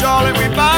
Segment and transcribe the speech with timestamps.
[0.00, 0.69] surely we buy.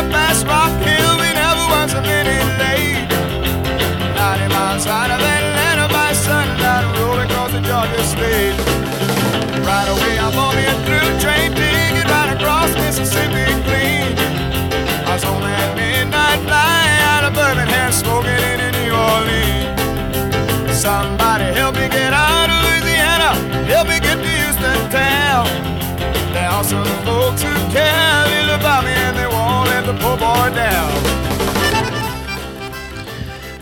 [26.64, 30.92] Some folks who care little about me and they won't let the poor boy down.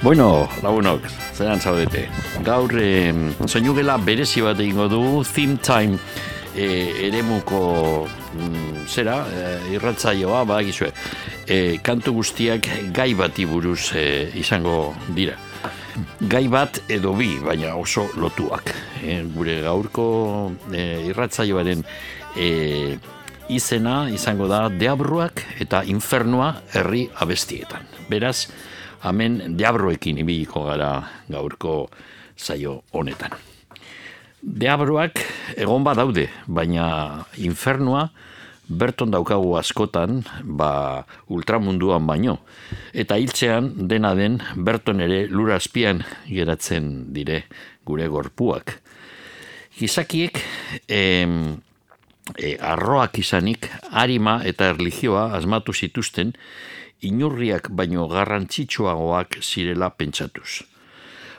[0.02, 1.02] Bueno, lagunok,
[1.34, 2.08] zelan zaudete.
[2.44, 3.12] Gaur, eh,
[3.46, 5.98] soinu gela berezi bat egingo du, theme time
[6.56, 10.92] eh, eremuko mm, zera, eh, irratzaioa, ba, gizue,
[11.46, 15.36] eh, kantu guztiak gai bati buruz eh, izango dira.
[16.20, 18.72] Gai bat edo bi, baina oso lotuak.
[19.04, 20.06] Eh, gure gaurko
[20.72, 21.84] eh, irratzaioaren
[22.36, 22.98] eh,
[23.50, 27.86] izena izango da deabruak eta infernua herri abestietan.
[28.10, 28.48] Beraz,
[29.04, 30.92] hemen deabroekin ibiliko gara
[31.28, 31.88] gaurko
[32.38, 33.34] zaio honetan.
[34.40, 35.20] Deabroak
[35.60, 38.08] egon badaude, baina infernua
[38.70, 42.38] berton daukagu askotan, ba ultramunduan baino.
[42.94, 47.44] Eta hiltzean dena den berton ere lura azpian geratzen dire
[47.84, 48.78] gure gorpuak.
[49.76, 50.38] Gizakiek
[50.86, 51.58] em,
[52.38, 56.34] e, arroak izanik, harima eta erlijioa asmatu zituzten,
[57.00, 60.62] inurriak baino garrantzitsuagoak zirela pentsatuz.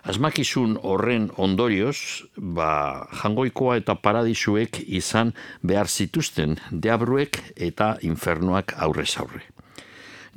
[0.01, 9.45] Asmakizun horren ondorioz, ba, jangoikoa eta paradisuek izan behar zituzten deabruek eta infernuak aurrez aurre.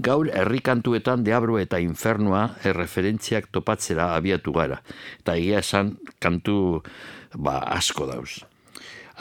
[0.04, 4.80] Gaur herrikantuetan deabru eta infernua erreferentziak topatzera abiatu gara,
[5.22, 6.82] eta egia esan kantu
[7.32, 8.42] ba, asko dauz.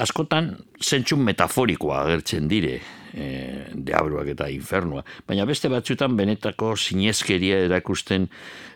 [0.01, 2.79] Askotan, zentzun metaforikoa agertzen dire,
[3.13, 3.27] e,
[3.73, 5.03] deabruak eta infernua.
[5.27, 8.27] Baina beste batzutan benetako sinezkeria erakusten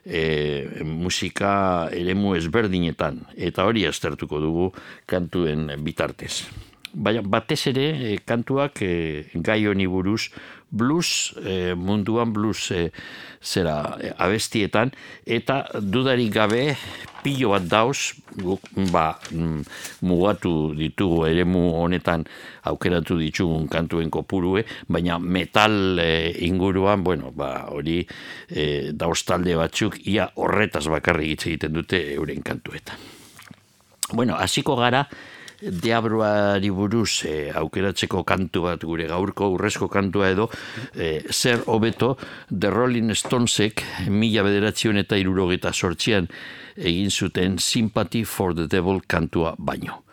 [0.05, 0.21] e,
[0.85, 3.23] musika eremu ezberdinetan.
[3.35, 4.71] Eta hori aztertuko dugu
[5.09, 6.45] kantuen bitartez.
[6.93, 8.93] Baina batez ere e, kantuak e,
[9.33, 10.29] gai honi buruz
[10.69, 12.91] blues e, munduan blues e,
[13.41, 14.91] zera e, abestietan
[15.25, 16.63] eta dudarik gabe
[17.23, 18.61] pilo bat dauz guk
[18.91, 19.61] ba, mm,
[20.07, 22.23] mugatu ditugu eremu honetan
[22.69, 28.03] aukeratu ditugun kantuen kopurue, baina metal e, inguruan, bueno, ba, hori
[28.47, 33.01] e, dauz talde batzuk ia horretaz bakarri egiten dute euren kantuetan.
[34.13, 35.03] Bueno, hasiko gara,
[35.61, 40.49] diabroari buruz e, aukeratzeko kantu bat gure gaurko urrezko kantua edo
[40.93, 42.15] e, zer hobeto
[42.51, 46.29] The Rolling Stonesek mila bederatzion eta irurogeta sortzian
[46.77, 50.03] egin zuten Sympathy for the Devil kantua baino.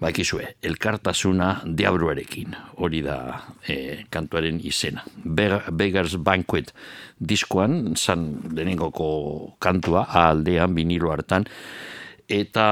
[0.00, 3.18] Bakizue, elkartasuna diabroarekin, hori da
[3.62, 5.04] e, kantuaren izena.
[5.24, 6.72] Begars Banquet
[7.16, 8.26] diskoan, zan
[8.56, 11.46] denengoko kantua, aldean, vinilo hartan,
[12.28, 12.66] eta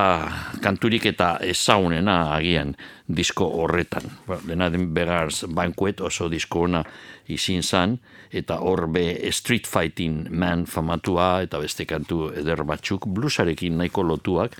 [0.62, 2.72] kanturik eta ezaunena agian
[3.06, 4.08] disko horretan.
[4.26, 6.82] Ba, dena den Begars Banquet oso disko ona
[7.28, 7.98] izin zan,
[8.32, 14.56] eta hor be Street Fighting Man famatua eta beste kantu eder batzuk bluesarekin nahiko lotuak,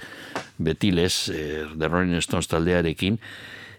[0.59, 3.19] betilez, eh, The Rolling Stones taldearekin,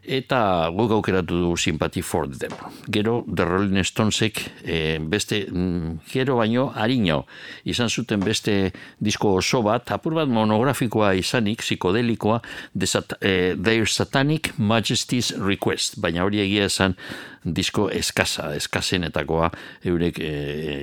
[0.03, 2.51] eta guk aukeratu du Sympathy for them.
[2.91, 7.23] Gero The Rolling Stonesek e, beste mm, gero baino harino
[7.63, 12.41] izan zuten beste disko oso bat, apur bat monografikoa izanik, psikodelikoa
[12.85, 16.97] Sat e, Their Satanic Majesty's Request, baina hori egia esan
[17.43, 19.49] disko eskasa, eskasenetakoa
[19.85, 20.33] eurek e,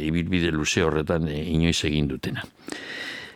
[0.09, 2.45] ibilbide luze horretan e, inoiz egin dutena.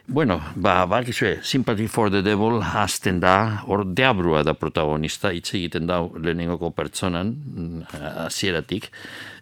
[0.06, 1.02] Bueno, ba, ba,
[1.42, 7.32] Sympathy for the Devil hasten da, hor deabrua da protagonista, hitz egiten da lehenengoko pertsonan,
[7.32, 7.82] mm,
[8.26, 8.90] hasieratik,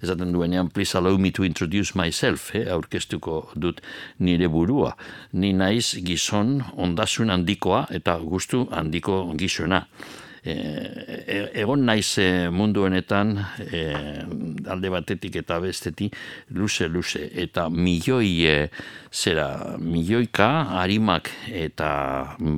[0.00, 3.82] esaten duenean, please allow me to introduce myself, eh, aurkeztuko dut
[4.20, 4.94] nire burua.
[5.32, 9.88] Ni naiz gizon ondasun handikoa eta gustu handiko gizona.
[10.42, 13.82] E, e, egon naiz e, mundu honetan e,
[14.74, 16.16] alde batetik eta bestetik
[16.58, 18.56] luze luze eta milioi e,
[19.14, 20.48] zera milioika
[20.80, 21.92] harimak eta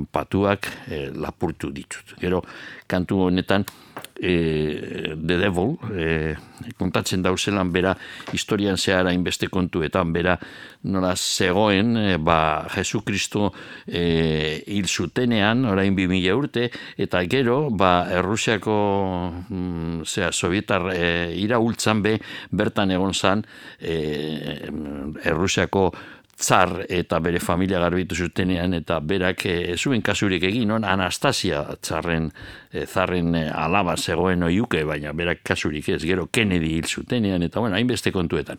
[0.09, 2.17] patuak e, lapurtu ditut.
[2.25, 2.41] Gero
[2.89, 3.69] kantu honetan
[4.17, 6.35] e, The Devil e,
[6.79, 7.95] kontatzen dauzelan bera
[8.33, 10.39] historian zehara inbeste kontuetan bera
[10.85, 13.53] nola zegoen e, ba Jesu Kristo
[13.87, 18.77] e, hil zutenean orain bi mila urte eta gero ba Errusiako
[19.49, 22.19] mm, zera sovietar e, ira ultzan be
[22.51, 23.45] bertan egon zan
[23.81, 24.69] e,
[25.25, 25.91] Errusiako
[26.41, 32.31] zar eta bere familia garbitu zutenean eta berak e, zuen kasurik egin on Anastasia txarren
[32.73, 36.03] e, zarren e, alaba zegoen oiuke baina berak kasurik ez.
[36.05, 38.59] Gero Kennedy hil zutenean eta bueno hainbeste kontuetan.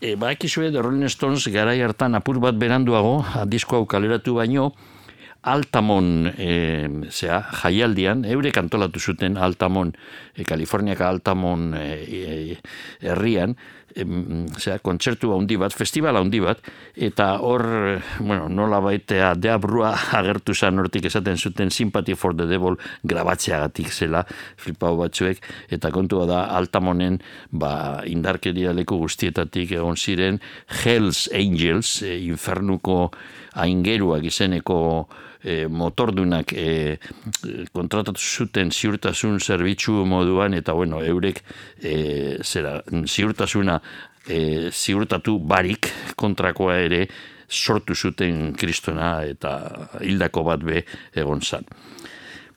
[0.00, 4.72] E, ba ekizue The Rolling Stones garai hartan apur bat beranduago disko hau kaleratu baino
[5.42, 9.94] Altamon e, zera, jaialdian, eurek antolatu zuten Altamon,
[10.36, 12.58] e, Kaliforniaka Altamon e,
[13.00, 13.56] herrian,
[13.94, 16.60] zera, kontzertu handi bat, festival handi bat,
[16.94, 17.64] eta hor,
[18.18, 24.24] bueno, nola baitea deabrua agertu zan hortik esaten zuten Sympathy for the Devil grabatzeagatik zela,
[24.56, 27.20] flipau batzuek, eta kontua da Altamonen,
[27.50, 30.40] ba, indarkeria leku guztietatik egon ziren,
[30.82, 33.10] Hells Angels, infernuko
[33.58, 35.08] aingeruak izeneko
[35.42, 36.98] e, motordunak e,
[37.72, 41.42] kontratatu zuten ziurtasun zerbitzu moduan eta bueno, eurek
[41.82, 43.80] e, zera, ziurtasuna
[44.28, 47.06] e, ziurtatu barik kontrakoa ere
[47.50, 49.56] sortu zuten kristona eta
[50.00, 50.84] hildako bat be
[51.14, 51.66] egon zan.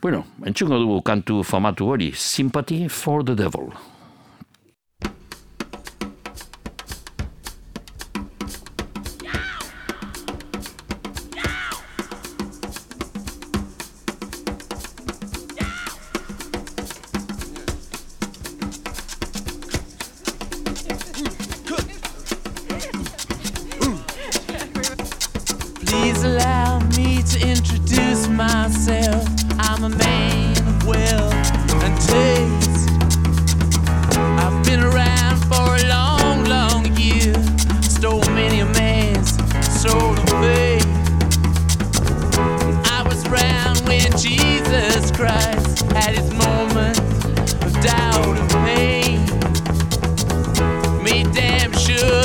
[0.04, 3.72] Bueno, entzungo dugu kantu famatu hori, Sympathy for the Devil.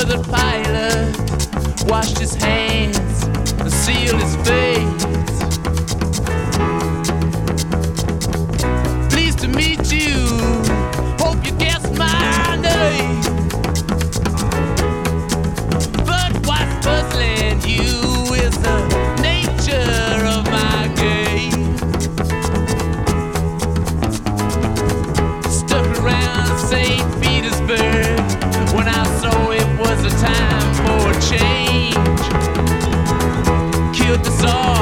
[0.03, 3.23] the pilot washed his hands
[3.59, 5.28] and sealed his face.
[34.19, 34.78] with the song.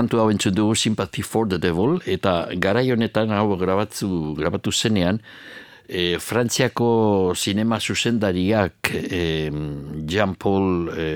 [0.00, 5.20] Kantu hau entzun dugu Sympathy for the Devil, eta garai honetan hau grabatu, grabatu zenean,
[5.88, 9.50] e, Frantziako sinema zuzendariak e,
[10.06, 11.08] Jean-Paul e,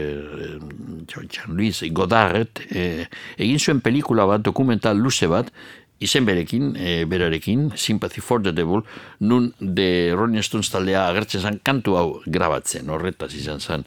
[1.07, 3.07] Jean-Louis Godard e,
[3.39, 5.49] egin zuen pelikula bat, dokumental luze bat,
[6.05, 8.83] izen berekin, e, berarekin, Sympathy for the Devil,
[9.21, 13.87] nun de Rolling Stones taldea agertzen zen kantu hau grabatzen, horretaz izan zen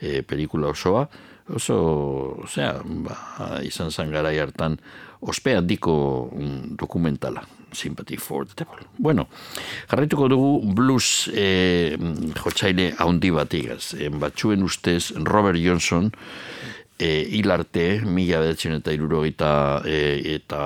[0.00, 1.06] e, pelikula osoa,
[1.54, 1.78] oso,
[2.44, 3.16] osea, ba,
[3.64, 4.78] izan zen gara hartan
[5.20, 8.84] ospe handiko mm, dokumentala, Sympathy for the Devil.
[8.98, 9.28] Bueno,
[9.88, 11.96] jarraituko dugu blues e,
[12.36, 13.94] jotzaile haundi bat igaz.
[13.96, 16.10] E, batxuen ustez Robert Johnson
[16.98, 19.52] e, hilarte, mila bedatzen eta irurogeita
[19.88, 19.98] e,
[20.36, 20.62] eta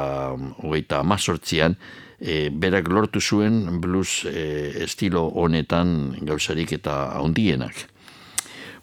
[0.65, 1.77] hogeita amazortzian,
[2.19, 7.87] e, berak lortu zuen blues e, estilo honetan gauzarik eta haundienak.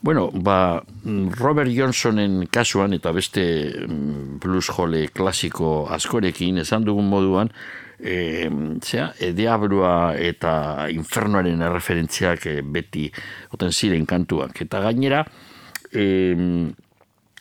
[0.04, 0.84] Bueno, ba,
[1.40, 3.44] Robert Johnsonen kasuan eta beste
[3.88, 7.54] mm, blues jole klasiko askorekin esan dugun moduan,
[8.04, 8.50] e,
[8.84, 13.06] zera, e, diabrua eta infernuaren referentziak e, beti
[13.56, 14.60] oten ziren kantuak.
[14.68, 15.24] Eta gainera,
[15.88, 16.04] e,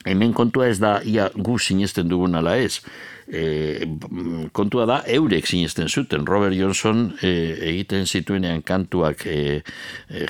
[0.06, 2.76] hemen kontua ez da ia gu sinesten dugun ala ez
[3.32, 3.86] e,
[4.52, 6.26] kontua da eurek sinesten zuten.
[6.26, 7.30] Robert Johnson e,
[7.72, 9.62] egiten zituenean kantuak e,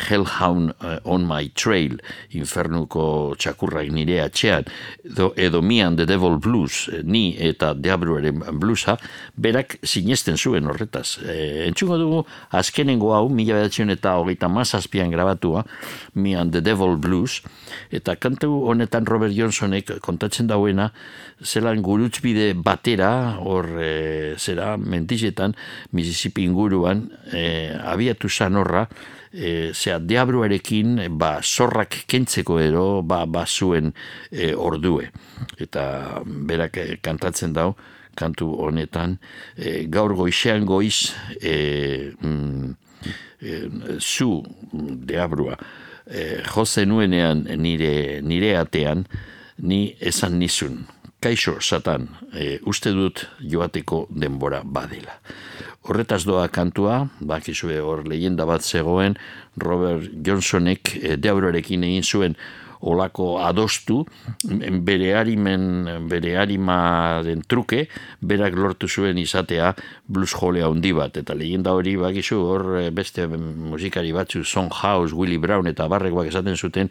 [0.09, 0.73] Hellhound
[1.05, 1.99] on my trail
[2.39, 4.69] infernuko txakurrak nire atxean
[5.05, 8.97] edo, edo mian The Devil Blues ni eta Diabruaren bluesa
[9.35, 11.19] berak sinesten zuen horretaz.
[11.27, 12.23] E, entxungo dugu
[12.55, 15.67] azkenengo hau mila bedatzen eta hogeita mazazpian grabatua
[16.15, 17.41] mian The Devil Blues
[17.91, 20.93] eta kantu honetan Robert Johnsonek kontatzen dauena
[21.43, 25.55] zelan gurutzbide bate batera, hor e, zera, mentizetan,
[25.93, 28.89] Mississippi inguruan, e, abiatu zan horra,
[29.33, 33.93] e, zera, diabruarekin, ba, zorrak kentzeko ero, ba, ba zuen
[34.31, 35.11] e, ordue.
[35.59, 37.75] Eta berak kantatzen dau,
[38.15, 39.19] kantu honetan,
[39.57, 42.75] e, gaur goixean goiz, e, mm,
[43.41, 43.61] e,
[44.01, 45.57] zu deabrua,
[46.07, 49.07] e, jose nuenean nire, nire atean,
[49.63, 50.83] ni esan nizun,
[51.23, 55.19] kaixo satan e, uste dut joateko denbora badela.
[55.83, 59.17] Horretaz doa kantua, bakizue hor leyenda bat zegoen,
[59.59, 62.37] Robert Johnsonek e, deaurorekin egin zuen
[62.83, 64.03] olako adostu,
[64.83, 67.87] bere harimen, bere harima den truke,
[68.21, 69.73] berak lortu zuen izatea
[70.07, 75.15] blues jolea handi bat, eta leyenda hori bakizu hor eh, beste musikari batzu, Son House,
[75.15, 76.91] Willie Brown eta barrekoak esaten zuten,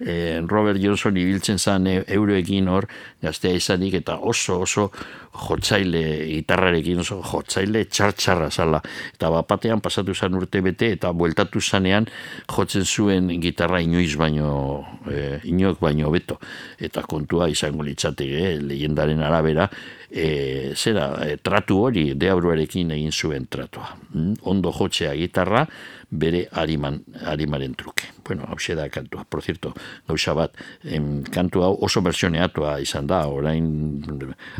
[0.00, 2.88] eh, Robert Johnson ibiltzen zan e, euroekin hor,
[3.22, 4.90] gaztea izanik, eta oso oso
[5.32, 8.82] jotzaile gitarrarekin oso jotzaile txartxarra zala.
[9.14, 12.06] Eta bapatean pasatu zan urte bete eta bueltatu zanean
[12.50, 16.38] jotzen zuen gitarra inoiz baino e, inoek baino beto.
[16.78, 19.68] Eta kontua izango litzateke, eh, leyendaren arabera,
[20.10, 23.96] e, zera, e, tratu hori deabruarekin egin zuen tratua.
[24.12, 24.42] Mm?
[24.52, 25.66] Ondo jotzea gitarra,
[26.12, 28.12] bere ariman, arimaren truke.
[28.24, 29.24] Bueno, hau da kantua.
[29.24, 29.74] Por cierto,
[30.06, 30.54] gauza bat,
[30.84, 34.12] em, kantu hau oso versioneatua izan da, orain,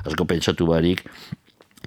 [0.04, 1.04] asko pentsatu barik,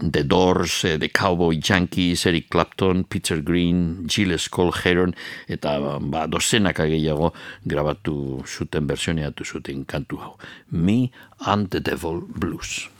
[0.01, 5.15] The Doors, eh, The Cowboy Junkies, Eric Clapton, Peter Green, Gilles Cole Heron,
[5.47, 10.35] eta ba, dozenak gehiago grabatu zuten versioneatu zuten kantu hau.
[10.69, 11.11] Me
[11.45, 12.94] and the Devil Blues.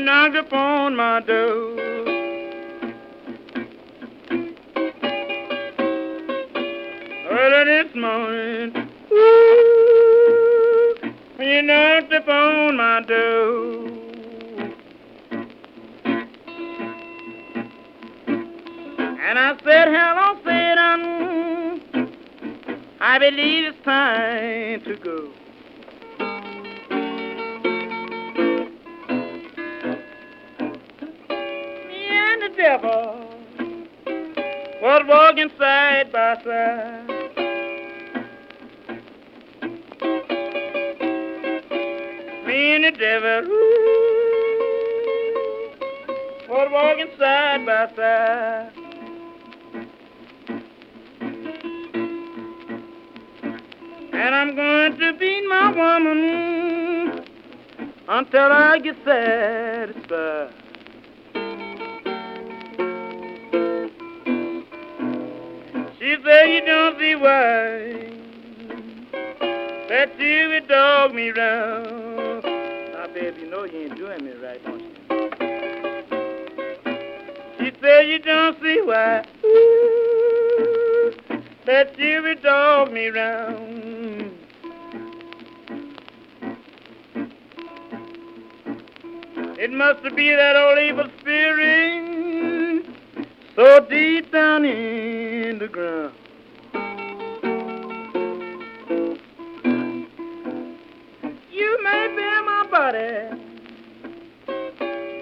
[0.00, 1.78] Knocked upon my door.
[7.30, 10.94] Early this morning, ooh,
[11.36, 13.86] when you knocked upon my door.
[19.28, 21.00] And I said, hello, Satan,
[23.00, 25.32] I believe it's time to go.
[32.48, 33.30] Devil
[34.82, 37.06] was walking side by side.
[42.46, 43.66] Me and the devil ooh,
[46.48, 48.72] was walking side by side.
[54.12, 57.24] And I'm going to beat my woman
[58.08, 60.65] until I get satisfied.
[66.06, 68.06] She said you don't see why
[69.88, 72.44] That you would dog me round.
[72.44, 74.86] Now, baby, you know you ain't doing me right, don't you?
[77.58, 79.24] She said you don't see why.
[79.44, 81.12] Ooh,
[81.66, 84.30] that you would dog me round.
[89.58, 92.86] It must be that old evil spirit
[93.56, 96.12] so deep down in the ground.
[101.50, 103.30] You may be my body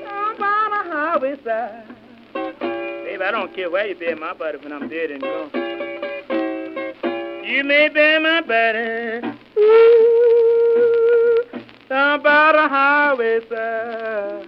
[0.05, 1.87] down by the highway side.
[2.35, 5.51] Baby, I don't care where you bury my body when I'm dead and gone.
[7.45, 9.21] You may bury my body
[9.59, 11.45] ooh,
[11.89, 14.44] down by the highway side.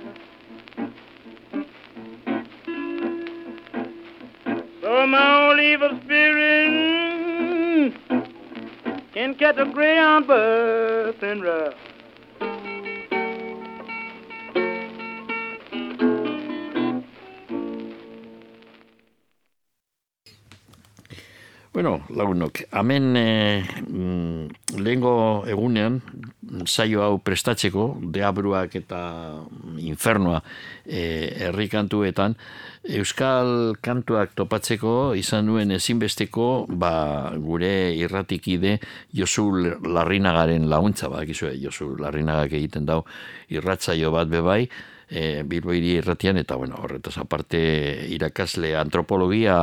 [5.06, 7.94] So my old evil spirit
[9.14, 11.76] can catch a gray bus and ride.
[21.72, 24.48] Bueno, lagunok, hemen e, mm,
[24.82, 26.00] lehengo egunean,
[26.66, 29.00] saio hau prestatzeko, deabruak eta
[29.78, 30.42] infernua
[30.84, 31.02] e,
[31.46, 32.36] herri kantuetan,
[32.86, 38.76] Euskal kantuak topatzeko izan nuen ezinbesteko ba, gure irratikide
[39.10, 39.48] Josu
[39.82, 43.00] Larrinagaren laguntza, ba, Josu Larrinagak egiten dau
[43.50, 44.68] irratzaio bat bebai,
[45.08, 47.58] e, Bilbo hiri irratian, eta bueno, horretaz aparte
[48.10, 49.56] irakasle antropologia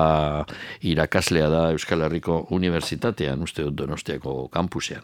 [0.81, 5.03] irakaslea da Euskal Herriko Unibertsitatean, uste dut donostiako kampusean.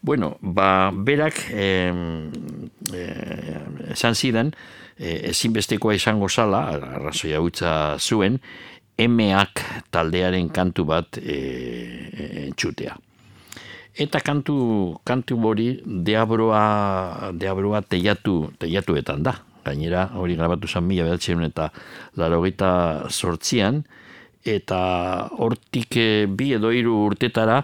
[0.00, 1.68] Bueno, ba, berak e,
[2.94, 3.04] e,
[3.94, 4.54] esan zidan,
[4.96, 8.38] e, ezinbestekoa izango zala, arrazoia utza zuen,
[8.98, 9.62] emeak
[9.94, 12.96] taldearen kantu bat e, e, txutea.
[13.98, 14.54] Eta kantu,
[15.06, 19.34] kantu bori deabroa, deabroa teiatu, teiatuetan da
[19.68, 21.70] gainera hori grabatu zen mila behatzen eta
[22.16, 22.42] laro
[23.08, 23.84] sortzian,
[24.44, 27.62] eta hortik eh, bi edo hiru urtetara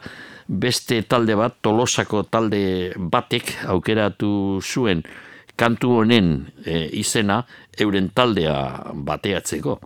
[0.48, 5.02] beste talde bat, tolosako talde batek aukeratu zuen
[5.56, 6.30] kantu honen
[6.66, 7.38] e, izena
[7.78, 9.78] euren taldea bateatzeko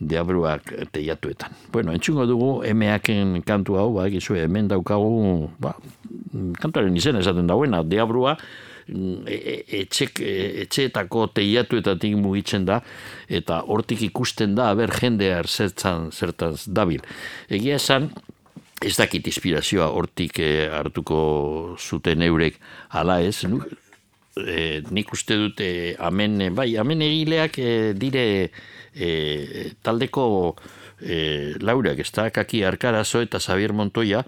[0.00, 1.52] deabruak teiatuetan.
[1.72, 5.74] Bueno, entzungo dugu emeaken kantu hau, ba, hemen daukagu, ba,
[6.60, 8.36] kantuaren izena esaten dauena, deabrua,
[8.88, 12.80] etxek, e, etxeetako teiatuetatik mugitzen da
[13.28, 17.02] eta hortik ikusten da aber jendea zertzan zertaz dabil.
[17.48, 18.10] Egia esan,
[18.82, 20.40] ez dakit inspirazioa hortik
[20.72, 22.58] hartuko zuten eurek
[22.90, 23.62] ala ez, nu,
[24.36, 27.58] e, nik uste dute amen, bai, amen egileak
[27.98, 28.26] dire
[29.82, 30.24] taldeko
[31.02, 34.22] e, laurak, ez da, kaki arkarazo eta Xavier Montoya,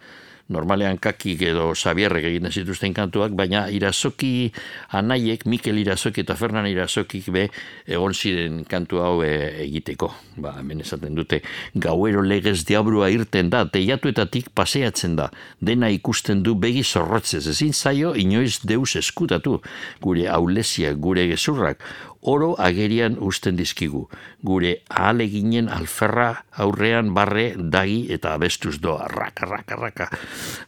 [0.52, 4.52] normalean kakik edo Xabierrek egiten zituzten kantuak, baina irazoki
[4.92, 7.46] anaiek, Mikel irazoki eta Fernan irazokik be
[7.86, 9.32] egon ziren kantu hau e,
[9.64, 10.10] egiteko.
[10.36, 11.40] Ba, hemen esaten dute,
[11.74, 15.30] gauero legez diabrua irten da, teiatuetatik paseatzen da,
[15.60, 19.60] dena ikusten du begi zorrotzez, ezin zaio inoiz deus eskutatu,
[20.04, 21.80] gure aulesia, gure gezurrak,
[22.24, 24.08] oro agerian usten dizkigu.
[24.44, 29.06] Gure ahaleginen alferra aurrean barre dagi eta abestuz doa.
[29.12, 30.08] Raka, raka, raka.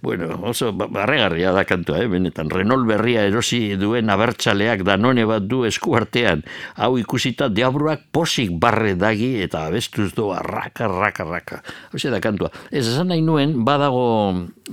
[0.05, 2.09] Bueno, oso ba, barregarria da kantua, eh?
[2.13, 2.53] benetan.
[2.53, 6.45] Renault berria erosi duen abertxaleak danone bat du eskuartean.
[6.77, 10.43] Hau ikusita diabruak posik barre dagi eta abestuz doa.
[10.45, 11.63] Raka, raka, raka.
[11.91, 12.53] Hau da kantua.
[12.71, 14.07] Ez esan nahi nuen, badago,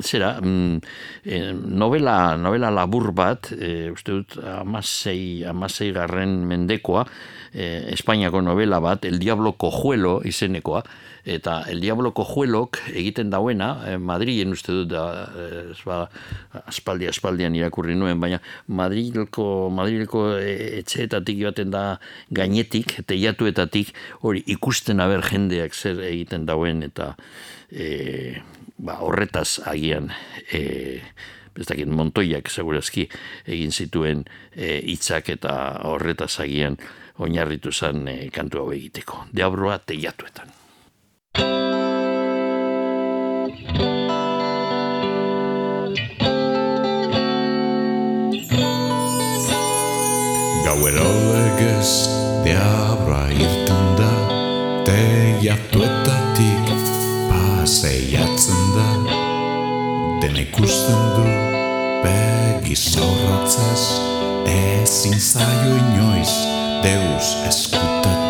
[0.03, 0.79] zera, mm,
[1.25, 7.05] eh, novela, novela labur bat, e, uste dut, amasei, amasei garren mende mendekoa,
[7.53, 10.83] eh, Espainiako novela bat, El Diablo Cojuelo izenekoa,
[11.25, 16.09] eta El Diablo Cojuelok egiten dauena, eh, Madrilen uste dut, da, eh, ba,
[16.65, 19.69] aspaldi, aspaldian irakurri nuen, baina Madrileko
[20.39, 21.99] eh, etxeetatik joaten da
[22.31, 27.15] gainetik, teiatuetatik, hori ikusten aber jendeak zer egiten dauen, eta
[27.71, 28.41] eh,
[28.77, 30.11] ba, horretaz agian,
[30.51, 31.01] eh,
[31.59, 33.07] ez dakit montoiak segurazki
[33.47, 35.53] egin zituen e, hitzak eta
[35.89, 36.77] horreta zagian
[37.19, 39.25] oinarritu zen e, kantu hau egiteko.
[39.35, 40.53] Deabroa teiatuetan.
[50.63, 51.89] Gauero legez
[52.45, 54.11] deabroa irten da
[54.87, 56.65] Teiatuetatik
[57.29, 58.32] paseiatzen da
[60.23, 61.23] Den ikusten du
[62.03, 63.83] begi zorrotzez
[64.47, 66.31] Ezin zaio inoiz
[66.85, 68.22] deus eskutatu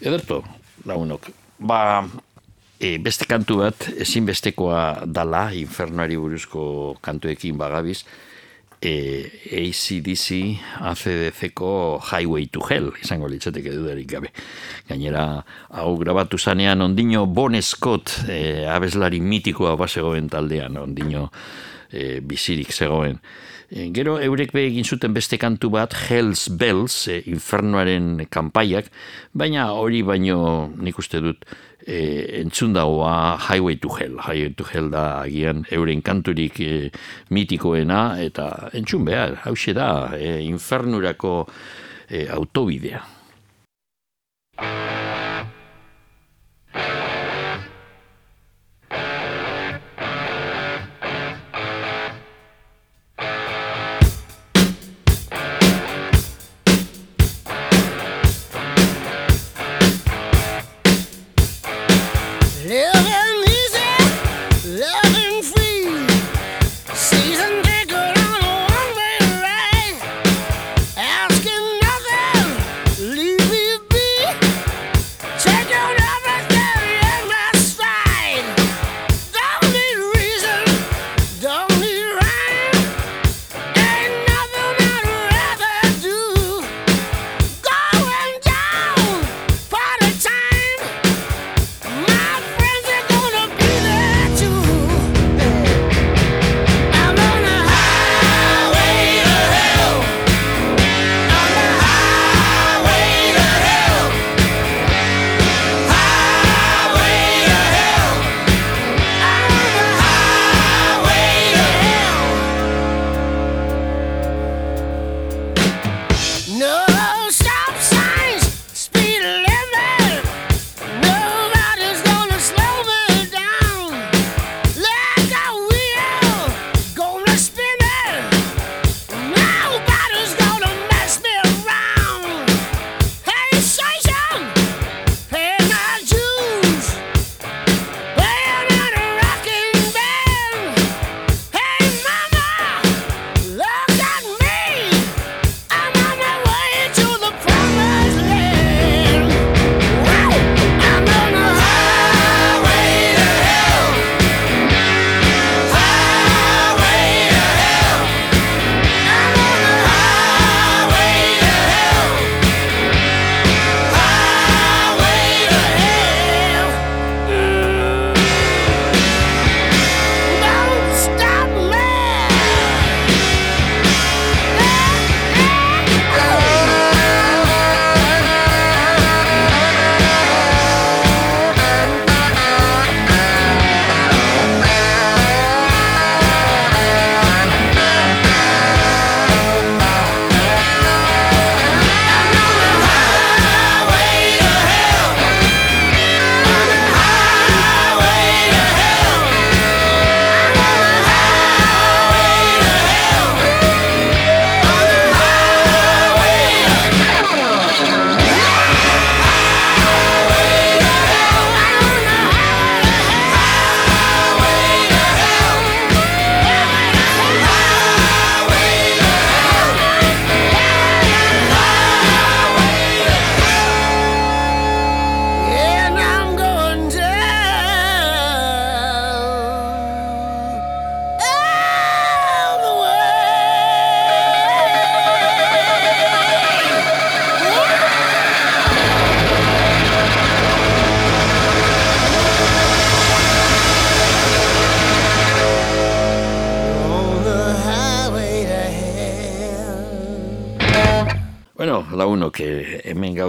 [0.00, 0.42] Ederto,
[0.84, 1.28] lagunok.
[1.58, 2.04] Ba,
[2.80, 8.04] e, beste kantu bat, ezinbestekoa dala, infernuari buruzko kantuekin bagabiz,
[8.84, 8.94] e,
[9.54, 14.32] ACDC, ACDC-ko Highway to Hell, izango litzateke dudarik gabe.
[14.88, 21.30] Gainera, hau grabatu zanean, ondino Bon Scott, e, abeslari mitikoa basegoen taldean, ondino
[21.94, 23.20] e, bizirik zegoen.
[23.70, 28.90] E, gero eurek be egin zuten beste kantu bat Hells Bells, e, infernuaren kanpaiak,
[29.32, 31.46] baina hori baino nik uste dut
[31.86, 34.18] e, entzun dagoa Highway to Hell.
[34.26, 36.90] Highway to Hell da agian euren kanturik e,
[37.30, 41.36] mitikoena eta entzun behar, hause da, e, infernurako
[42.10, 43.04] e, autobidea.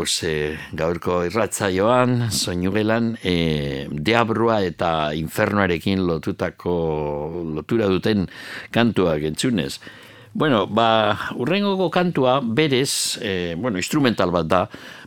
[0.05, 8.27] Gauz eh, gaurko irratzaioan, soinugelan, eh, deabrua eta infernuarekin lotutako, lotura duten
[8.71, 9.79] kantuak entzunez.
[10.35, 14.61] Bueno, ba, urrengoko kantua berez, eh, bueno, instrumental bat da,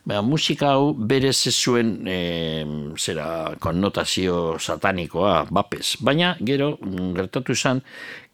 [0.05, 2.65] ba, musika hau berez ez zuen eh,
[2.97, 5.99] zera konnotazio satanikoa, bapez.
[6.01, 7.85] Baina, gero, mm, gertatu izan,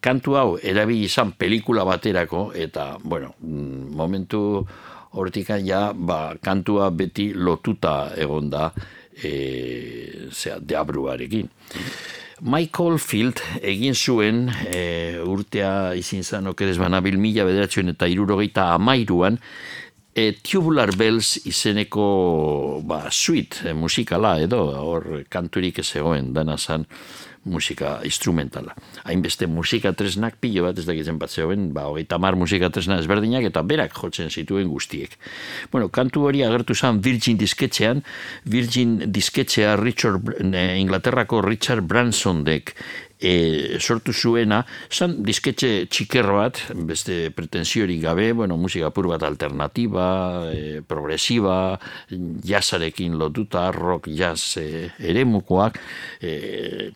[0.01, 4.65] kantu hau erabili izan pelikula baterako, eta, bueno, mm, momentu
[5.15, 8.69] hortikan ja, ba, kantua beti lotuta egon da,
[9.15, 11.49] e, zera, deabruarekin.
[12.45, 19.39] Michael Field egin zuen e, urtea izin zan okerez banabil mila bederatzen eta irurogeita amairuan
[20.15, 26.89] e, Tubular Bells izeneko ba, suite e, musikala edo hor kanturik ez egoen dana zan
[27.45, 28.75] musika instrumentala.
[29.05, 33.47] Hainbeste musika tresnak pilo bat ez dakitzen bat zehoen, ba, hogeita mar musika tresna ezberdinak
[33.51, 35.17] eta berak jotzen zituen guztiek.
[35.73, 38.03] Bueno, kantu hori agertu zen Virgin disketxean,
[38.45, 42.75] Virgin disketxea Richard, Inglaterrako Richard Bransondek
[43.19, 50.07] e, sortu zuena, zan disketxe txiker bat, beste pretensiorik gabe, bueno, musika pur bat alternatiba,
[50.53, 51.79] e, progresiba,
[52.45, 55.79] jazarekin lotuta, rock, jazz e, eremukoak,
[56.21, 56.35] e,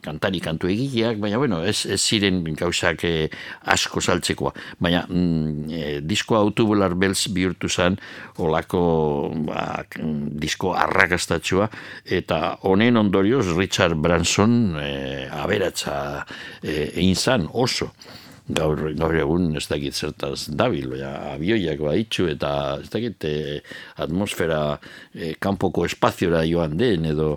[0.04, 3.14] kantari kantu egileak, baina, bueno, ez, ez ziren gauzak e,
[3.72, 4.54] asko saltzekoa.
[4.83, 7.98] Baina, mm, e, disko autobular belz bihurtu zen,
[8.42, 8.83] olako
[9.48, 9.85] ba,
[10.38, 11.68] disko arrakastatxua,
[12.04, 15.98] eta honen ondorioz Richard Branson e, aberatza
[16.62, 17.92] e, egin zan oso
[18.49, 23.35] gaur, gaur egun ez dakit zertaz dabil, ja, abioiak baitxu eta ez dakit e,
[24.01, 24.79] atmosfera
[25.14, 27.35] e, kanpoko espaziora joan den edo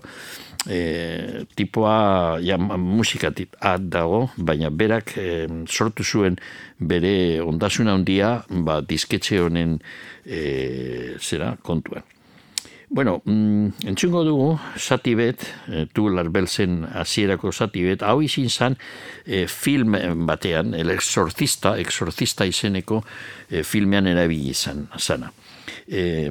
[0.67, 5.27] e, tipoa ja, musikatik at dago, baina berak e,
[5.67, 6.39] sortu zuen
[6.79, 9.79] bere ondasuna handia ba, disketxe honen
[10.25, 12.07] e, zera kontuan.
[12.93, 18.75] Bueno, mm, entzungo dugu, sati bet, e, tubular belzen hasierako sati bet, hau izin zan
[19.23, 19.95] e, film
[20.27, 22.99] batean, el exorcista, exorcista izeneko
[23.47, 25.31] e, filmean erabili izan, zana.
[25.87, 26.27] E,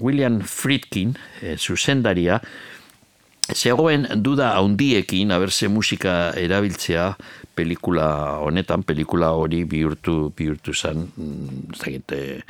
[0.00, 2.40] William Friedkin, e, zuzendaria,
[3.52, 7.10] zegoen duda haundiekin, haberse musika erabiltzea,
[7.52, 8.08] pelikula
[8.40, 12.44] honetan, pelikula hori bihurtu, bihurtu zan, mm, ez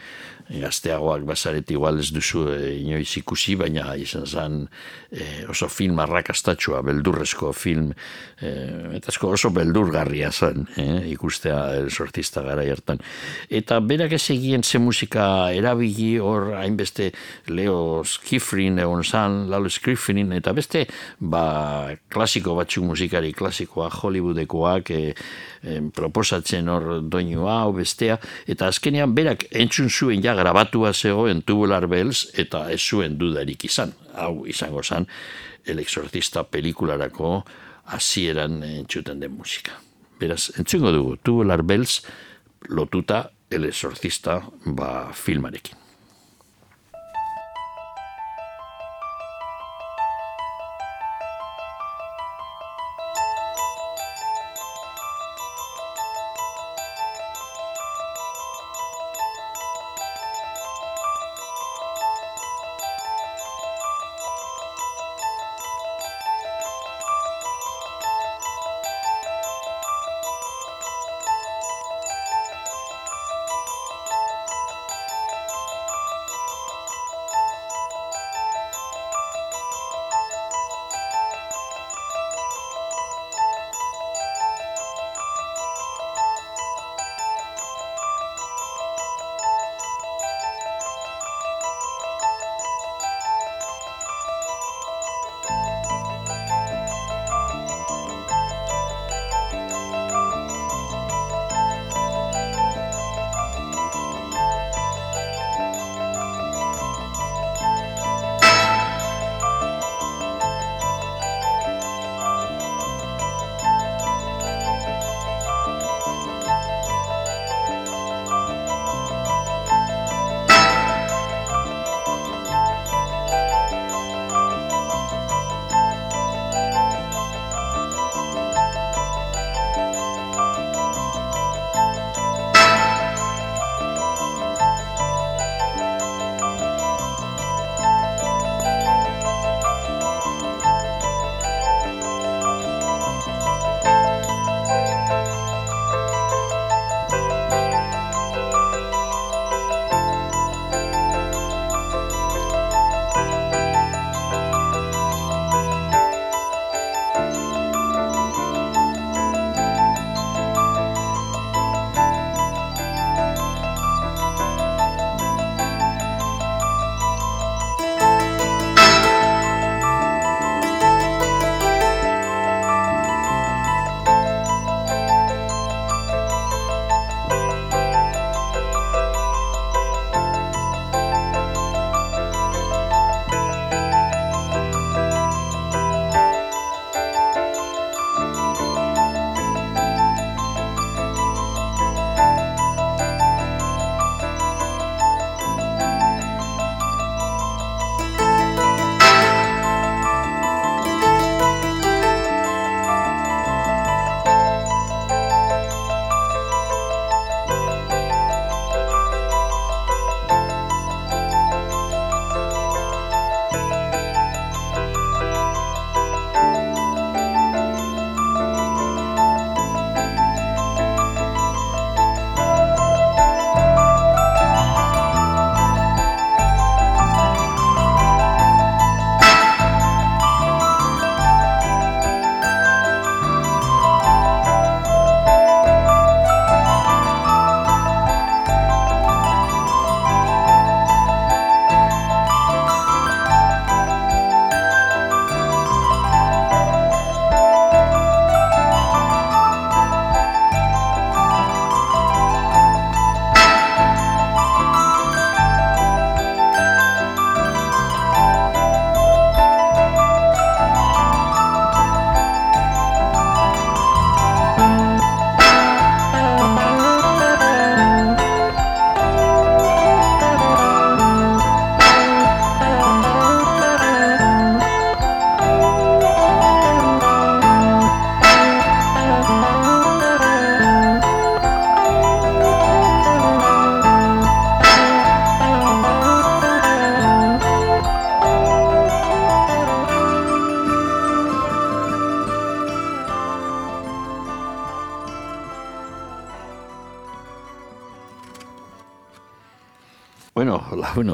[0.49, 4.57] gazteagoak bazaret igual ez duzu e, inoiz ikusi, baina izan zen
[5.11, 7.91] e, oso film arrakastatxua, beldurrezko film,
[8.41, 8.53] e,
[8.97, 13.03] eta oso beldurgarria zen e, ikustea el sortista gara hartan.
[13.51, 17.13] Eta berak ez egien ze musika erabili hor hainbeste
[17.49, 20.87] Leo Skifrin egon zan, Lalo Skifrin, eta beste
[21.21, 25.15] ba, klasiko batzuk musikari klasikoa, Hollywoodekoak, e,
[25.95, 32.29] proposatzen hor doinu hau bestea, eta azkenean berak entzun zuen ja grabatua zegoen tubular bells
[32.39, 33.93] eta ez zuen dudarik izan.
[34.15, 35.09] Hau izango zan,
[35.67, 37.43] el exorcista pelikularako
[37.95, 39.79] hasieran entzuten den musika.
[40.21, 42.01] Beraz, entzungo dugu, tubular bells
[42.69, 45.88] lotuta el exorcista ba filmarekin.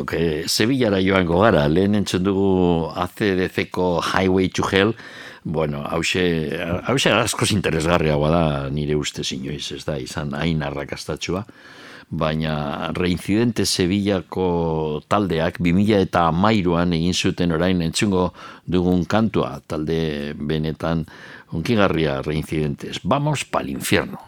[0.04, 4.94] Lagunok, eh, Sevillara joango gara, lehen entzun dugu ACDC-ko Highway to Hell,
[5.44, 6.50] bueno, hause,
[6.86, 11.44] hause askoz interesgarriagoa da nire uste inoiz, ez da, izan hain arrakastatxua,
[12.10, 18.32] baina reincidente Sevillako taldeak 2000 eta amairuan egin zuten orain entzungo
[18.66, 21.06] dugun kantua, talde benetan
[21.52, 23.00] unkigarria reincidentes.
[23.04, 24.18] Vamos pal infierno.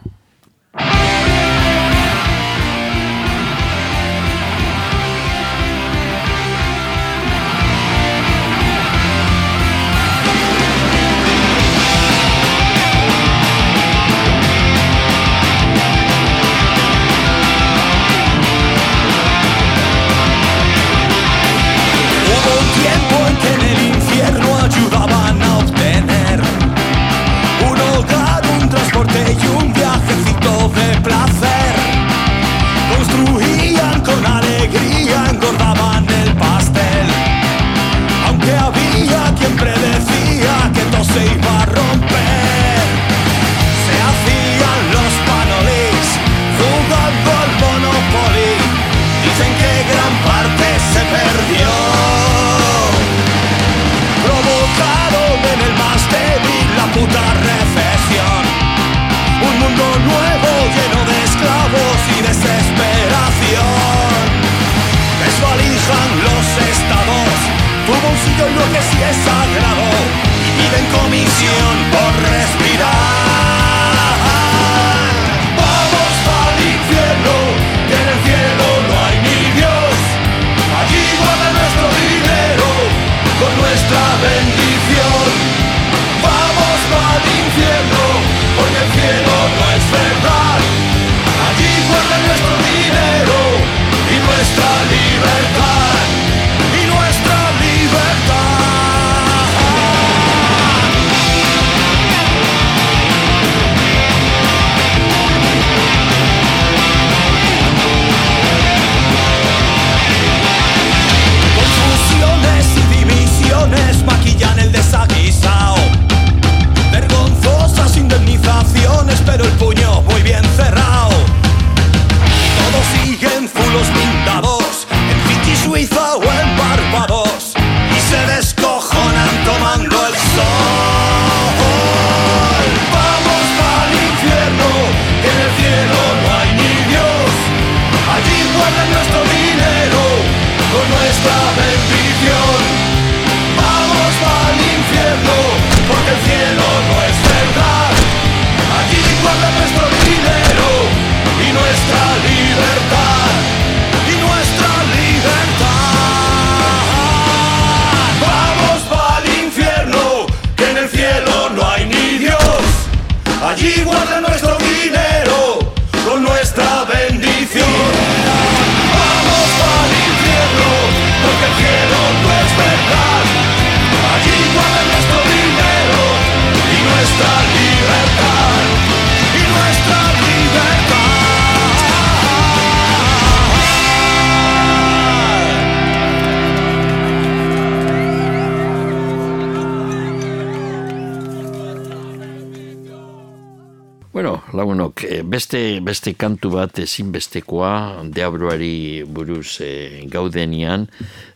[195.37, 200.87] Beste, beste kantu bat ezinbestekoa deabroari buruz e, gaudenian,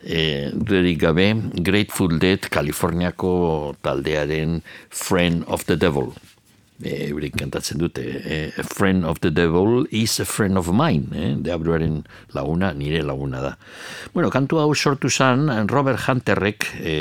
[0.00, 1.28] e, duderik gabe,
[1.60, 6.14] Grateful Dead, Kaliforniako taldearen Friend of the Devil.
[6.80, 11.12] E, eurik kantatzen dute, e, a friend of the devil is a friend of mine,
[11.12, 11.34] eh?
[11.44, 11.98] deabroaren
[12.32, 13.50] laguna, nire laguna da.
[14.14, 16.94] Bueno, kantu hau sortu zan, Robert Hunterrek e,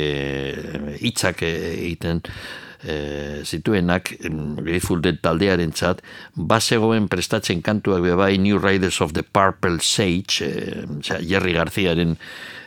[1.00, 2.60] hitzak egiten, e,
[3.44, 6.00] zituenak em, Grateful Dead taldearen txat,
[6.34, 12.16] bazegoen prestatzen kantuak bebai New Riders of the Purple Sage, e, osea, Jerry Garziaren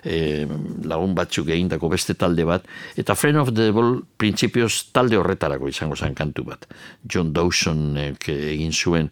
[0.03, 0.45] e,
[0.85, 2.67] lagun batzuk egindako beste talde bat,
[2.99, 6.67] eta Friend of the Devil printzipioz talde horretarako izango zen kantu bat.
[7.09, 9.09] John Dawson eh, egin zuen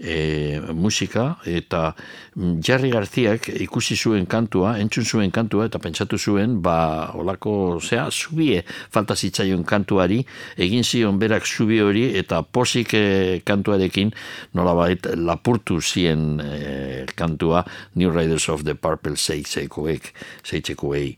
[0.00, 1.92] e, musika eta
[2.34, 8.08] mm, Jerry Garziak ikusi zuen kantua, entzun zuen kantua eta pentsatu zuen, ba, olako, zea,
[8.10, 10.22] zubie falta zitzaion kantuari,
[10.56, 13.04] egin zion berak zubi hori eta posik e,
[13.44, 14.14] kantuarekin
[14.56, 20.12] nolabait lapurtu zien e, kantua New Riders of the Purple zeitzekoek,
[20.44, 21.14] zeitzekoei.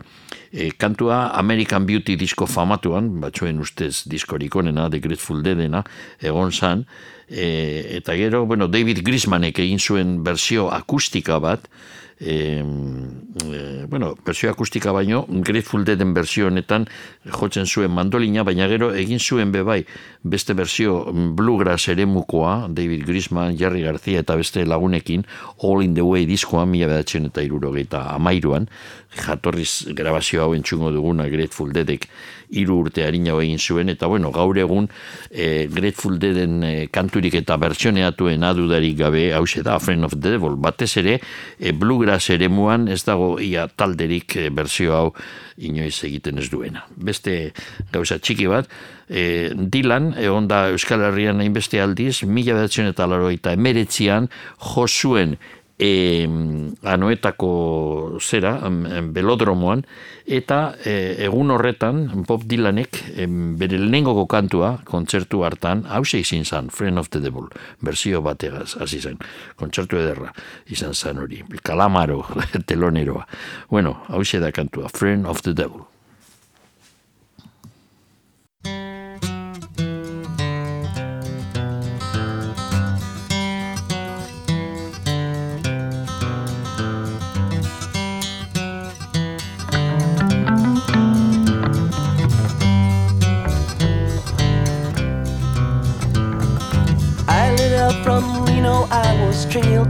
[0.53, 5.85] E, kantua American Beauty disko famatuan, batzuen ustez diskorik onena, The Grateful Deadena,
[6.21, 6.87] egon zan,
[7.29, 11.69] e, eta gero, bueno, David Grismanek egin zuen berzio akustika bat,
[12.23, 16.87] e, e, bueno, bersio akustika baino, Grateful Deaden bersio honetan
[17.27, 19.83] jotzen zuen mandolina, baina gero egin zuen bebai
[20.23, 25.27] beste bersio bluegrass eremukoa, David Grisman, Jerry Garcia eta beste lagunekin,
[25.59, 28.69] All in the Way diskoa, mila bedatzen eta irurogeita amairuan,
[29.17, 32.09] jatorriz grabazio hau entzungo duguna Grateful Deadek
[32.53, 34.89] hiru urte harina egin zuen, eta bueno, gaur egun
[35.31, 40.57] e, Grateful Deaden e, kanturik eta bertsioneatuen adudarik gabe, hau da, Friend of the Devil,
[40.57, 41.19] batez ere,
[41.59, 45.09] e, Bluegrass ere muan, ez dago ia talderik e, berzio hau
[45.69, 46.85] inoiz egiten ez duena.
[46.97, 47.53] Beste
[47.93, 48.69] gauza txiki bat,
[49.09, 54.29] e, Dylan, egon da Euskal Herrian hainbeste aldiz, mila bedatzen eta laro eta emeretzian,
[54.75, 55.37] josuen
[55.83, 56.29] e,
[56.87, 58.55] anoetako zera,
[59.15, 59.83] belodromoan,
[60.27, 60.95] eta e,
[61.27, 63.27] egun horretan Bob Dylanek e,
[63.59, 67.51] bere lehenengoko kantua kontzertu hartan, hause izin zan, Friend of the Devil,
[67.83, 69.19] berzio bategaz, hasi zen,
[69.59, 70.31] kontzertu ederra,
[70.71, 72.23] izan zan hori, kalamaro,
[72.69, 73.27] teloneroa.
[73.71, 75.89] Bueno, hause da kantua, Friend of the Devil.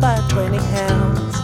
[0.03, 1.41] By 20 hounds.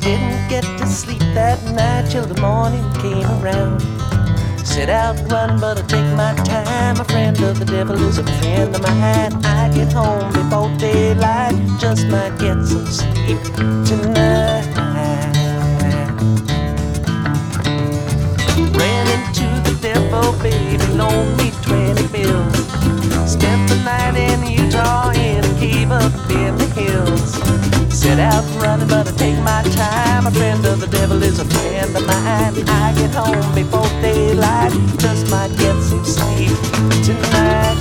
[0.00, 3.82] Didn't get to sleep that night till the morning came around.
[4.66, 6.98] Set out run, but I take my time.
[6.98, 9.44] A friend of the devil is a friend of mine.
[9.44, 13.42] I get home before daylight, just might get some sleep
[13.84, 14.64] tonight.
[18.80, 22.56] Ran into the devil, baby, loaned me 20 bills.
[23.30, 27.79] Spent the night in Utah in a cave up in the hills.
[28.00, 30.26] Set out running, but I take my time.
[30.26, 32.54] A friend of the devil is a friend of mine.
[32.66, 36.56] I get home before daylight, just might get some sleep
[37.04, 37.76] tonight.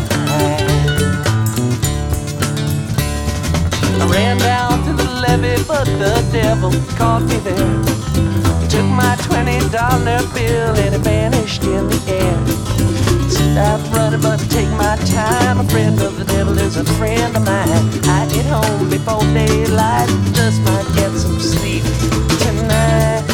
[4.01, 8.67] I ran down to the levee, but the devil caught me there.
[8.67, 12.68] Took my twenty dollar bill and it vanished in the air.
[13.51, 15.59] Stop running, but take my time.
[15.59, 17.67] A friend of the devil is a friend of mine.
[18.05, 21.83] I get home before daylight, just might get some sleep
[22.39, 23.25] tonight.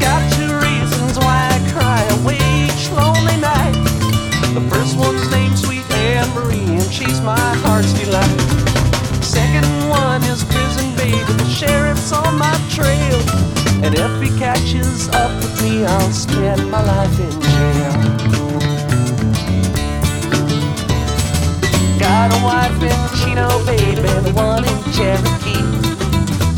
[0.00, 3.72] Got two reasons why I cry away each lonely night.
[4.54, 8.40] The first one's named Sweet Anne Marie, and she's my heart's delight.
[9.22, 13.57] Second one is prison baby, the sheriff's on my trail.
[13.84, 17.92] And if he catches up with me, I'll spend my life in jail.
[21.98, 25.62] Got a wife in Chino, baby, the one in Cherokee.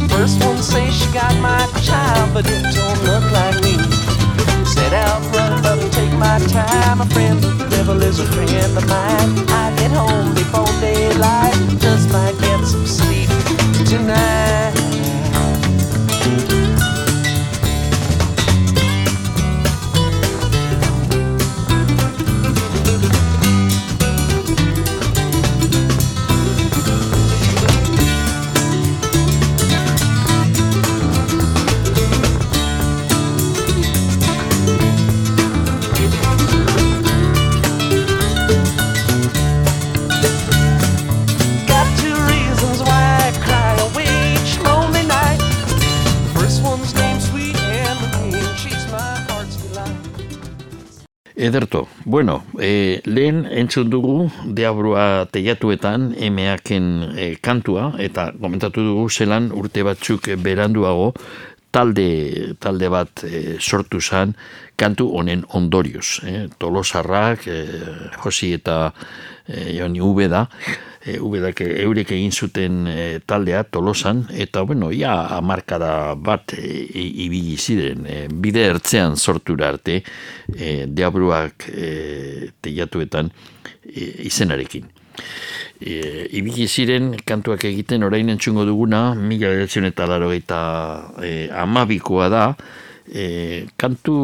[0.08, 3.76] First one says she got my child, but it don't look like me.
[4.64, 7.00] Set out running, but take my time.
[7.00, 7.40] A friend
[7.70, 9.48] devil is a friend of mine.
[9.48, 13.28] I get home before daylight, just might get some sleep
[13.86, 14.79] tonight.
[51.40, 59.48] Ederto, bueno, e, lehen entzun dugu deabrua teiatuetan emeaken e, kantua, eta komentatu dugu zelan
[59.56, 61.14] urte batzuk beranduago
[61.72, 64.34] talde, talde bat e, sortu zan
[64.76, 66.20] kantu honen ondorioz.
[66.28, 67.64] E, tolosarrak, e,
[68.20, 68.92] Josi eta
[69.48, 70.44] e, Joni Ubeda,
[71.04, 76.66] e, ubedak eurek egin zuten e, taldea tolosan, eta bueno, ja amarkada bat e,
[77.26, 80.02] ibili ziren, e, bide ertzean sortura arte,
[80.56, 83.32] e, deabruak e, teiatuetan
[83.84, 84.90] e, izenarekin.
[85.80, 90.60] E, ibili ziren kantuak egiten orain entzungo duguna, mila eta laro eta
[91.24, 92.44] e, amabikoa da,
[93.10, 94.14] E, kantu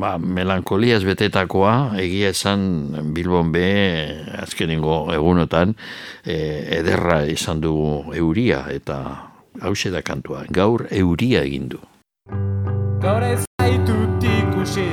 [0.00, 3.68] ba, melankoliaz betetakoa, egia esan Bilbon be,
[4.42, 5.76] azkenengo egunotan,
[6.26, 6.36] e,
[6.80, 8.98] ederra izan dugu euria, eta
[9.62, 11.82] hause da kantua, gaur euria egin du.
[13.04, 14.88] Gaur ez zaitut ikusi,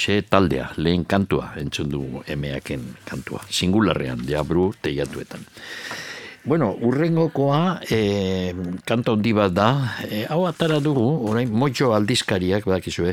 [0.00, 3.42] hause taldea, lehen kantua, entzun dugu emeaken kantua.
[3.50, 5.44] Singularrean, deabru teiatuetan.
[6.44, 8.54] Bueno, urrengokoa e,
[8.88, 9.68] kanta handi bat da,
[10.08, 13.12] e, hau atara dugu, orain mojo aldizkariak, badakizue,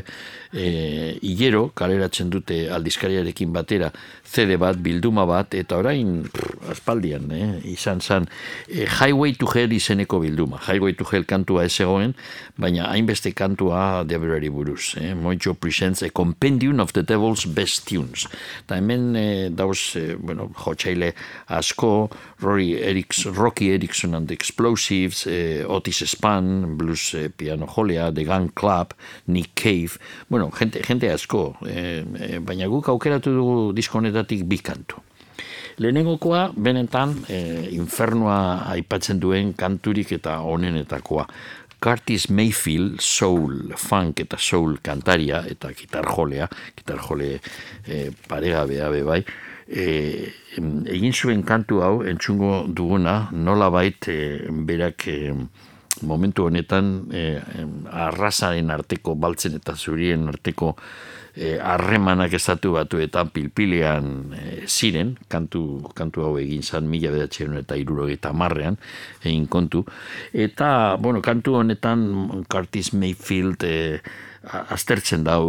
[0.52, 3.90] e, hilero, kaleratzen dute aldizkariarekin batera,
[4.28, 8.28] CD bat, bilduma bat, eta orain, prr, aspaldian, eh, izan zan,
[8.68, 10.60] e, Highway to Hell izeneko bilduma.
[10.68, 12.14] Highway to Hell kantua ez egoen,
[12.58, 14.94] baina hainbeste kantua deberari buruz.
[15.00, 15.14] Eh?
[15.14, 18.26] Mojo presents a compendium of the devil's best tunes.
[18.66, 21.14] Ta hemen eh, dauz, eh, bueno, jotxaile
[21.48, 28.12] asko, Rory Erickson, Rocky Erickson and the Explosives, eh, Otis Spann, Blues eh, Piano Jolea,
[28.12, 28.94] The Gun Club,
[29.26, 35.02] Nick Cave, bueno, gente, gente asko, eh, eh, baina guk aukeratu dugu diskonetatik bi kantu.
[35.78, 41.26] Lehenengokoa, benetan, eh, infernua aipatzen duen kanturik eta onenetakoa.
[41.80, 47.38] Curtis Mayfield, soul, funk eta soul kantaria, eta gitarjolea, gitarjole
[47.86, 49.20] eh, paregabea be bai,
[49.68, 55.34] em, egin zuen kantu hau, entzungo duguna, nola bait, eh, berak eh,
[56.02, 60.74] momentu honetan eh, em, arrasaren arteko, baltzen eta zurien arteko
[61.34, 67.56] eh, harremanak estatu batu eta pilpilean eh, ziren, kantu, kantu hau egin zan mila bedatzen
[67.60, 68.78] eta irurogeita marrean,
[69.22, 69.84] egin kontu.
[70.32, 74.00] Eta, bueno, kantu honetan Curtis Mayfield eh,
[74.48, 75.44] a- aztertzen dau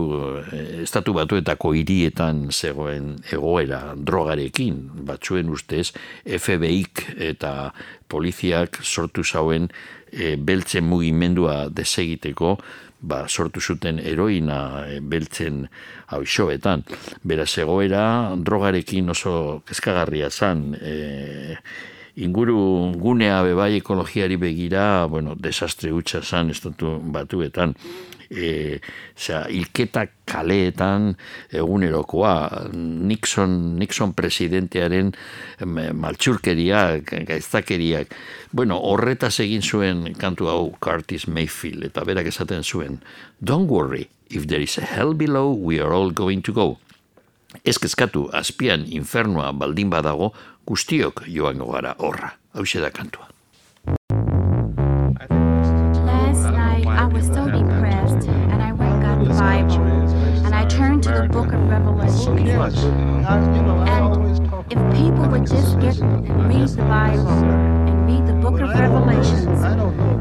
[0.52, 5.92] eh, estatu batuetako hirietan zegoen egoera drogarekin, batzuen ustez
[6.26, 7.72] FBIk eta
[8.10, 9.70] poliziak sortu zauen
[10.12, 12.58] e, beltzen mugimendua desegiteko,
[13.00, 15.66] ba, sortu zuten heroina e, beltzen
[16.14, 16.84] hauixoetan.
[17.24, 18.04] Beraz, egoera
[18.36, 21.58] drogarekin oso kezkagarria zan, e,
[22.20, 27.76] inguru gunea bebai ekologiari begira, bueno, desastre hutsa zan estatu batuetan.
[28.30, 28.80] E,
[29.18, 31.16] osea, hilketak kaleetan
[31.50, 35.10] egunerokoa Nixon, Nixon presidentearen
[35.62, 38.14] em, maltsurkeriak, gaiztakeriak.
[38.54, 43.02] Bueno, horretaz egin zuen kantu hau Curtis Mayfield, eta berak esaten zuen,
[43.42, 46.78] Don't worry, if there is a hell below, we are all going to go.
[47.66, 50.34] Ez kezkatu, azpian infernua baldin badago,
[50.70, 52.36] guztiok joango gara horra.
[52.54, 53.39] Hau da kantua.
[62.36, 63.26] Revelation.
[63.26, 64.16] And
[64.70, 69.62] if people would just get and read the Bible and read the book of Revelations,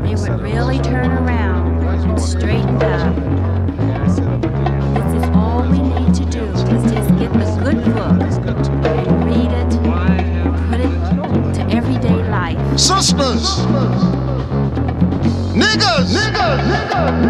[0.02, 3.14] they would really turn around and straighten up.
[4.94, 8.20] This is all we need to do is just get the good book
[8.86, 9.70] and read it,
[10.70, 10.92] put it
[11.54, 12.78] to everyday life.
[12.78, 13.58] Sisters,
[15.54, 17.27] niggas, niggas, whiteys,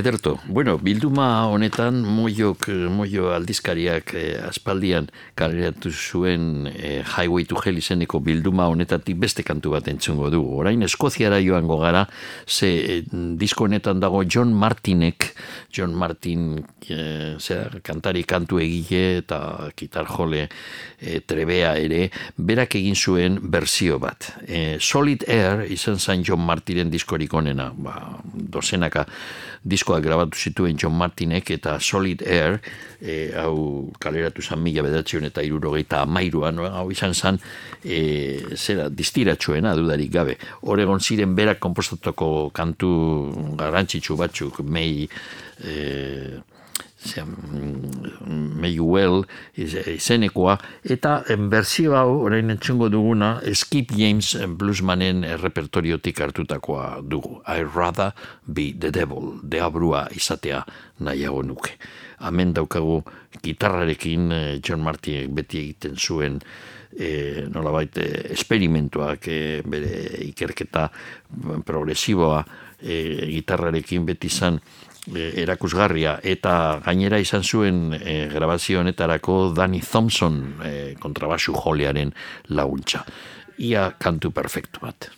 [0.00, 7.58] Ederto, bueno, bilduma honetan moiok, eh, moio aldizkariak eh, aspaldian kareratu zuen eh, Highway to
[7.60, 10.54] Hell izeneko bilduma honetatik beste kantu bat entzungo dugu.
[10.62, 12.06] Orain Eskoziara joango gara,
[12.46, 13.02] ze eh,
[13.36, 15.34] disko honetan dago John Martinek,
[15.68, 22.06] John Martin eh, zera, kantari kantu egile eta kitar jole eh, trebea ere,
[22.38, 24.32] berak egin zuen berzio bat.
[24.48, 27.98] Eh, Solid Air izan zain John Martinen diskorik onena, ba,
[28.32, 29.04] dozenaka
[29.62, 32.58] diskoa grabatu zituen John Martinek eta Solid Air
[33.00, 37.40] e, hau kaleratu zan mila bedatzion eta irurogeita amairuan hau izan zan
[37.84, 40.36] e, zera distiratxoena dudarik gabe.
[40.62, 42.92] Oregon ziren berak kompostatuko kantu
[43.60, 45.04] garrantzitsu batzuk mei
[45.60, 46.40] e,
[47.10, 47.34] zean,
[48.60, 49.24] May You Well
[49.58, 57.40] iz- izenekoa, eta en berzio hau, orain entzungo duguna, Skip James bluesmanen repertoriotik hartutakoa dugu.
[57.46, 58.12] I rather
[58.46, 60.64] be the devil, deabrua izatea
[61.00, 61.76] nahiago nuke.
[62.20, 63.00] Hemen daukagu
[63.42, 66.40] gitarrarekin eh, John Martin beti egiten zuen
[66.92, 70.88] e, nolabait eh, esperimentuak eh, bere ikerketa
[71.64, 72.42] progresiboa
[72.82, 72.96] e,
[73.30, 80.74] gitarrarekin beti izan e, erakusgarria eta gainera izan zuen e, grabazio honetarako Danny Thompson e,
[81.00, 82.12] kontrabasu jolearen
[82.50, 83.04] laguntza.
[83.58, 85.10] Ia kantu perfektu bat.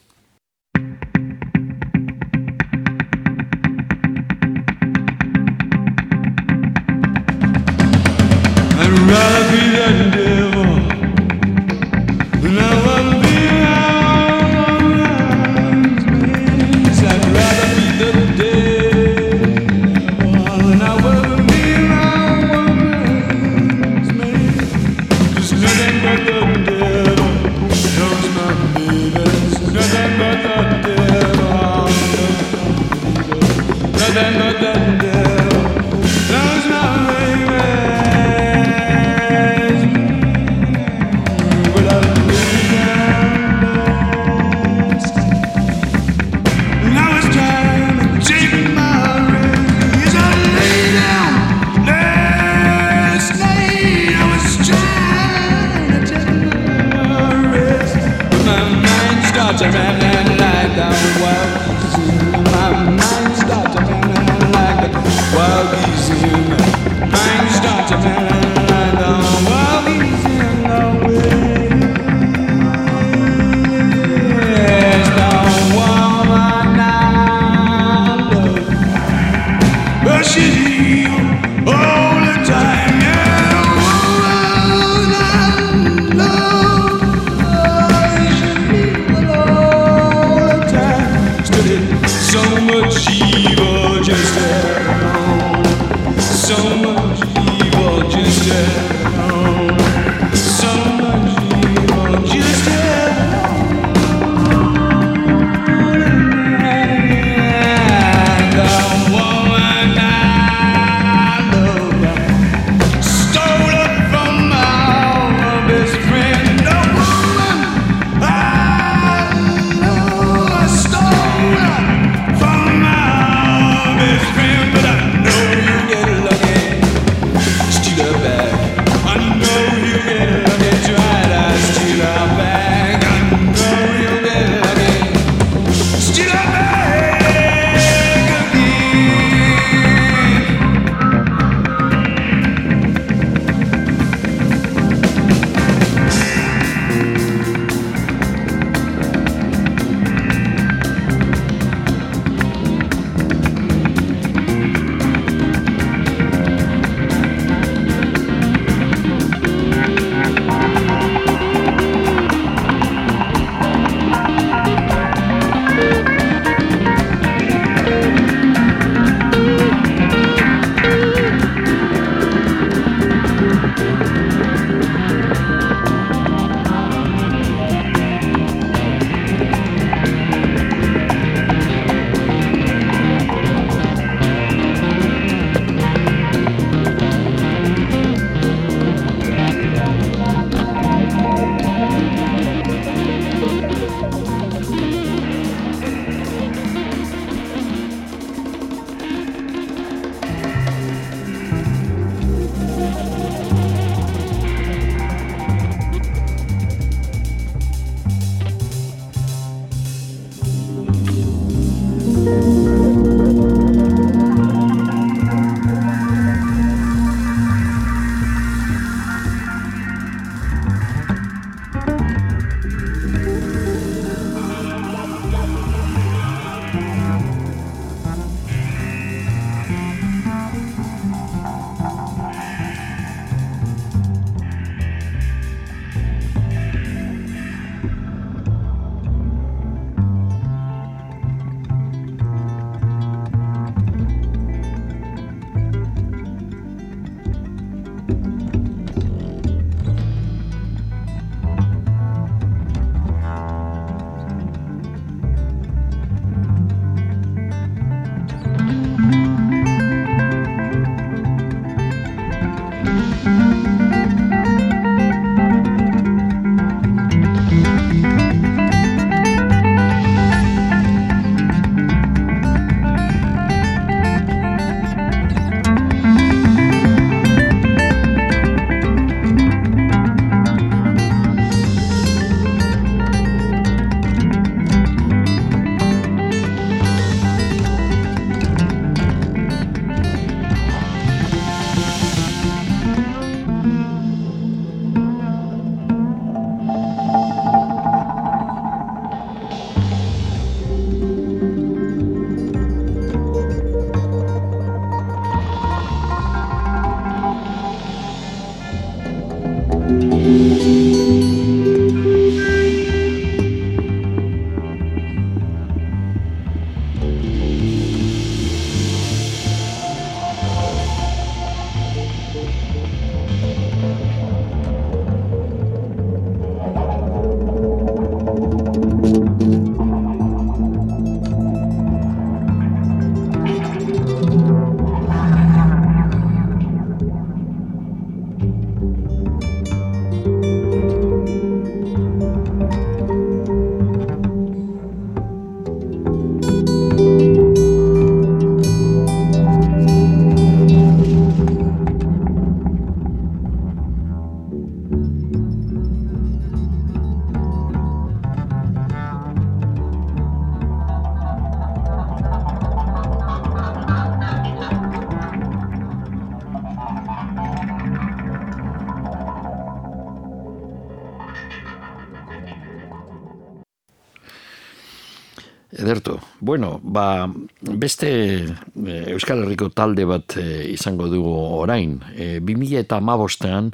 [376.52, 377.32] Bueno, ba,
[377.62, 381.94] beste eh, Euskal Herriko talde bat eh, izango dugu orain.
[382.12, 383.70] E, 2000 eta amabostean,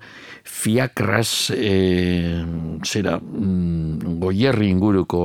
[0.47, 1.73] fiakras e,
[2.87, 5.25] zera, mm, goierri inguruko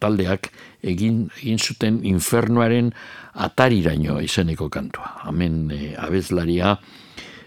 [0.00, 0.48] taldeak
[0.80, 2.88] egin, egin zuten infernuaren
[3.36, 5.12] atariraino izeneko kantua.
[5.28, 6.78] Hemen e, abezlaria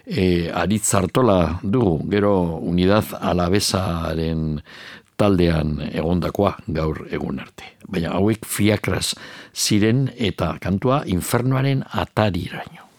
[0.05, 4.61] e, aritz hartola dugu, gero unidad alabezaren
[5.21, 7.75] taldean egondakoa gaur egun arte.
[7.91, 9.13] Baina hauek fiakras
[9.53, 12.90] ziren eta kantua infernuaren atariraino.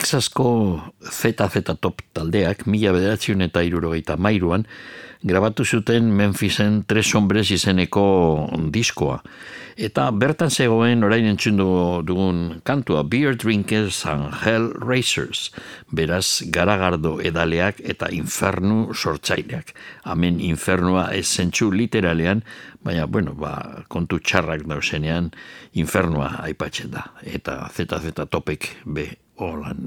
[0.00, 4.64] Texasko ZZ Top taldeak mila bederatziun eta irurogeita mairuan
[5.20, 9.18] grabatu zuten Memphisen Tres Hombres izeneko diskoa.
[9.76, 11.68] Eta bertan zegoen orain entzundu
[12.08, 15.50] dugun kantua Beer Drinkers and Hell Racers,
[15.92, 19.74] beraz garagardo edaleak eta infernu sortzaileak.
[20.08, 22.40] Hemen infernua ez zentsu literalean,
[22.80, 25.34] baina, bueno, ba, kontu txarrak dauzenean
[25.76, 27.10] infernua aipatzen da.
[27.20, 29.10] Eta ZZ Topek be
[29.40, 29.80] holan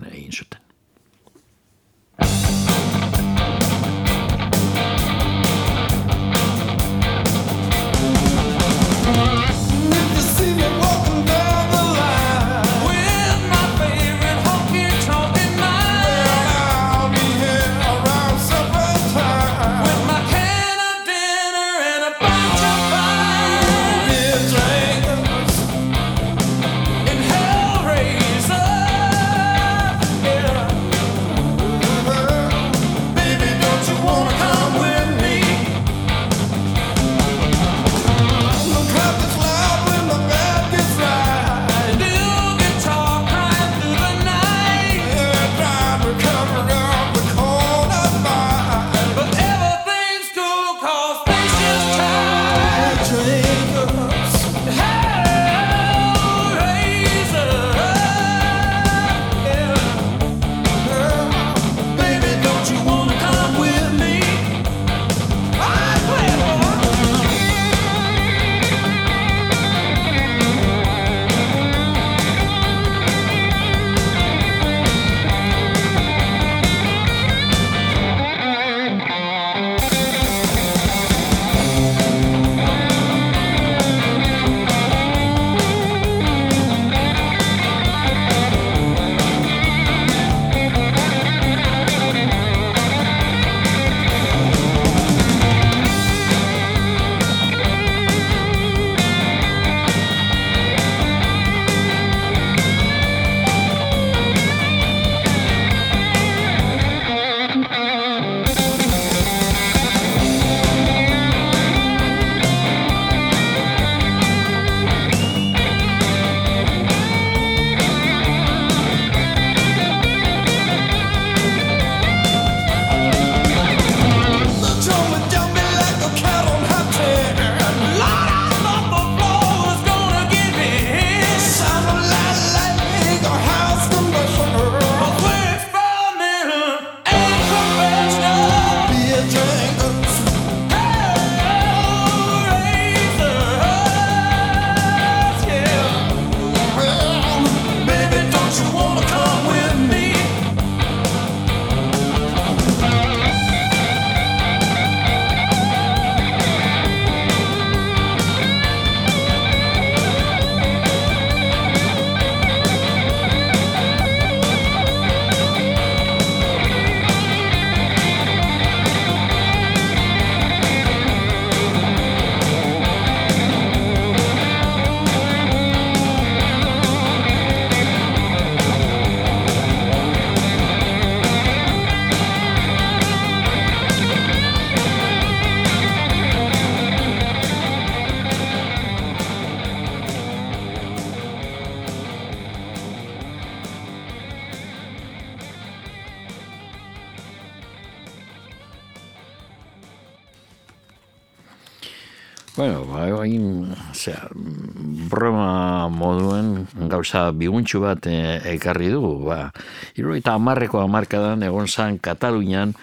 [207.03, 209.51] gauza biguntxu bat e, ekarri dugu, ba,
[209.99, 212.73] irurogeita amarreko amarkadan egon zan Katalunian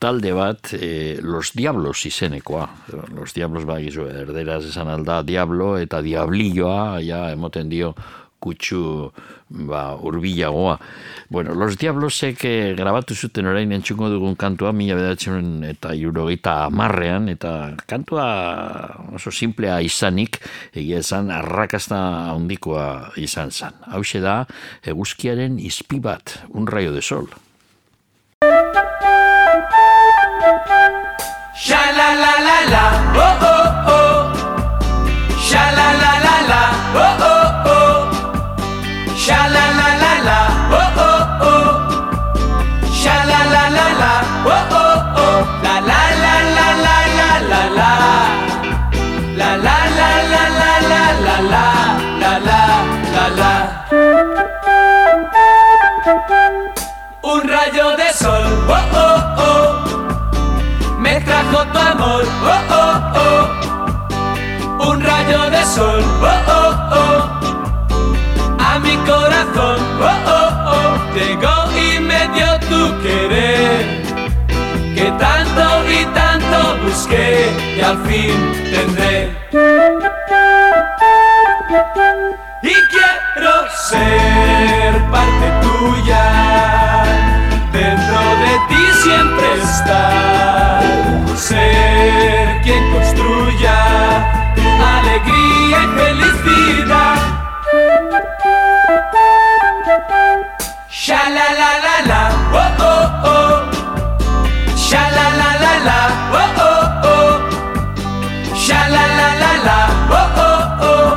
[0.00, 2.68] talde bat e, Los Diablos izenekoa.
[3.12, 7.94] Los Diablos ba, gizu, erderaz esan alda Diablo eta Diablilloa, ja, emoten dio
[8.46, 9.10] kutsu
[9.48, 10.78] ba, urbilagoa.
[11.28, 17.28] Bueno, Los Diablosek eh, grabatu zuten orain entzungo dugun kantua, mila bedatzen eta iurogeita amarrean,
[17.32, 18.26] eta kantua
[19.18, 20.40] oso simplea izanik,
[20.74, 21.98] egia esan, arrakasta
[22.34, 23.74] handikoa izan zan.
[23.90, 24.44] Hau da,
[24.86, 27.28] eguzkiaren izpi bat, un rayo de sol.
[65.78, 66.00] Oh
[66.48, 67.20] oh oh,
[68.58, 73.84] a mi corazón, oh oh oh, llegó y me dio tu querer,
[74.94, 78.38] que tanto y tanto busqué y al fin
[78.72, 79.16] tendré.
[82.62, 83.54] Y quiero
[83.88, 86.26] ser parte tuya,
[87.72, 90.15] dentro de ti siempre estar,
[101.06, 102.20] Sha la la la la,
[102.60, 103.56] oh oh oh.
[104.86, 105.98] Sha la la la la,
[106.40, 107.34] oh oh oh.
[108.64, 109.78] Sha la la la la,
[110.18, 110.60] oh oh
[110.90, 111.10] oh.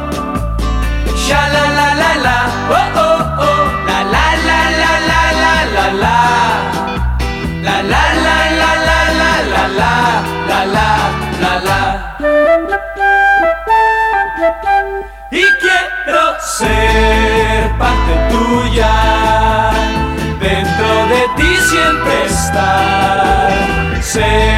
[1.24, 2.36] Sha la la la la,
[2.78, 3.62] oh oh oh.
[3.88, 6.18] La la la la la la la la.
[7.66, 9.92] La la la la la la la la.
[10.50, 10.90] La la
[11.42, 11.82] la la.
[15.32, 18.94] Y quiero ser parte tuya
[21.70, 24.02] siempre estar.
[24.02, 24.49] Sé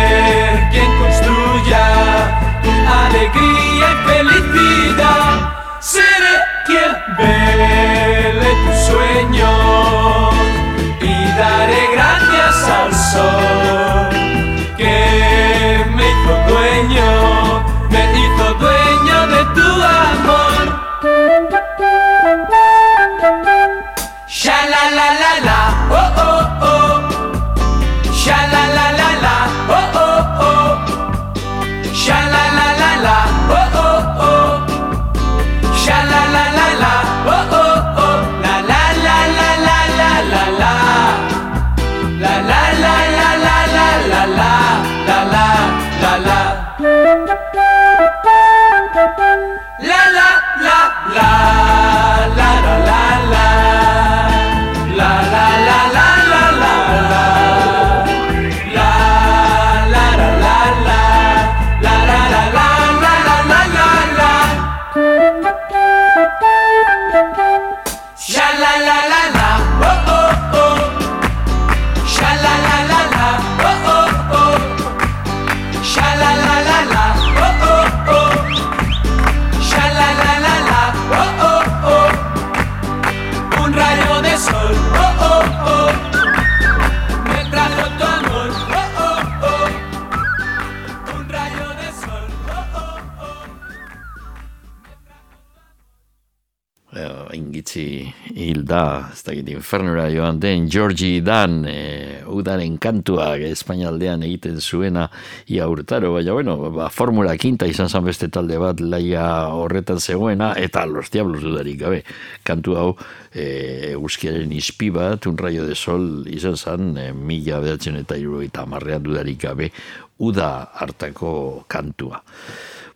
[99.72, 105.06] infernura joan den, Georgie Dan, e, udaren kantua espainaldean egiten zuena
[105.48, 110.52] ia urtaro, baina bueno, ba, formula kinta izan zan beste talde bat laia horretan zegoena,
[110.60, 112.02] eta los diablos dudarik gabe,
[112.44, 112.90] kantu hau
[113.32, 118.68] e, eguzkiaren izpi bat, un rayo de sol izan zan, e, mila bedatzen eta irurogeita
[118.68, 119.72] amarrean dudarik gabe,
[120.20, 120.52] uda
[120.84, 122.20] hartako kantua.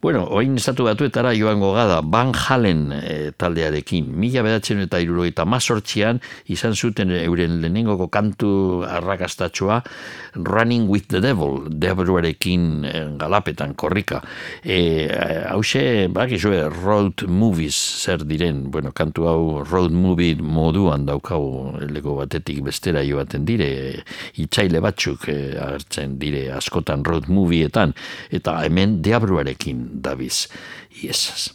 [0.06, 4.12] Bueno, oin estatu batuetara joango gada, Van Halen e, taldearekin.
[4.14, 6.20] Mila bedatzen eta irurogeita mazortzian
[6.54, 8.50] izan zuten euren lehenengoko kantu
[8.86, 9.80] arrakastatxoa
[10.36, 14.20] Running with the Devil, Deborahrekin e, galapetan, korrika.
[14.62, 15.10] E,
[15.50, 16.38] hause, bak,
[16.84, 17.74] road movies
[18.06, 24.04] zer diren, bueno, kantu hau road movie moduan daukau lego batetik bestera joaten dire,
[24.38, 27.98] itxaile batzuk e, hartzen dire askotan road movieetan,
[28.30, 30.50] eta hemen Deabruarekin Davis
[30.90, 31.55] y esas.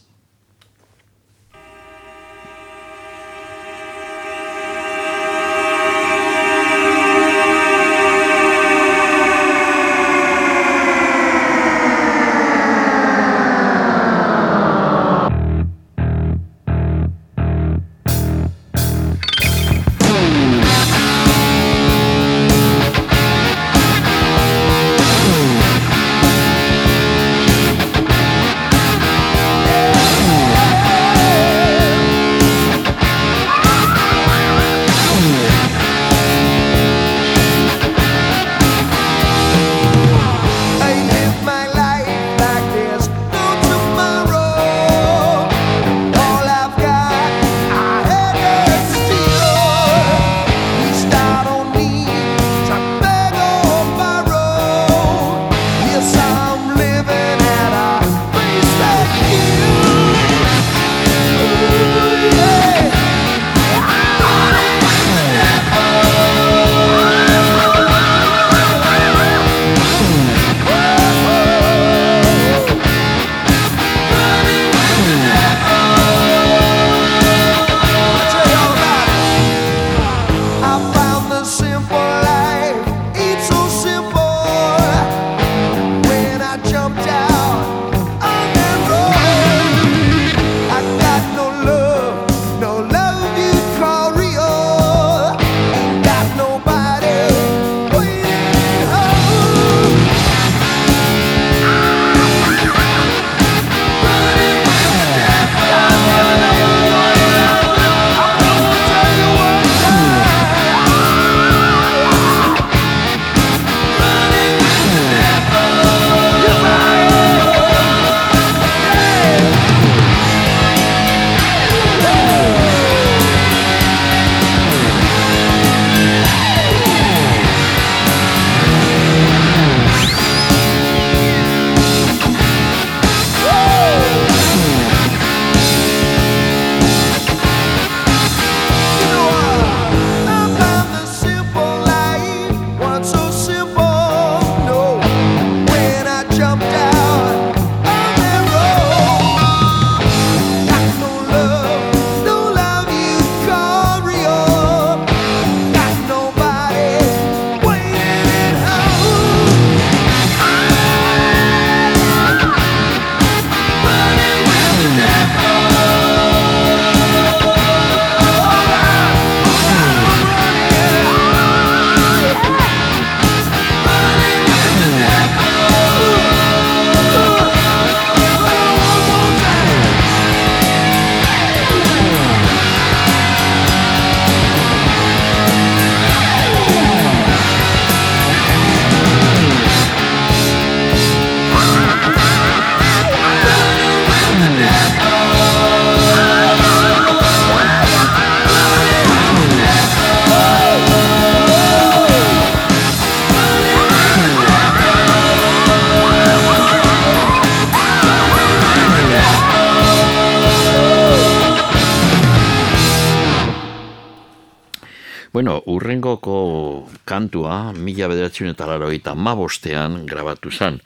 [218.41, 220.81] Bederatzen eta larogeita mabostean grabatu zen.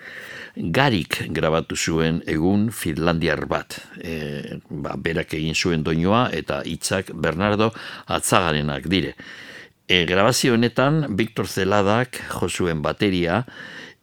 [0.56, 3.80] Garik grabatu zuen egun Finlandiar bat.
[3.98, 7.72] E, ba, berak egin zuen doinoa eta hitzak Bernardo
[8.06, 9.14] Atzagarenak dire.
[9.88, 13.44] E, grabazio honetan, Victor Zeladak josuen bateria,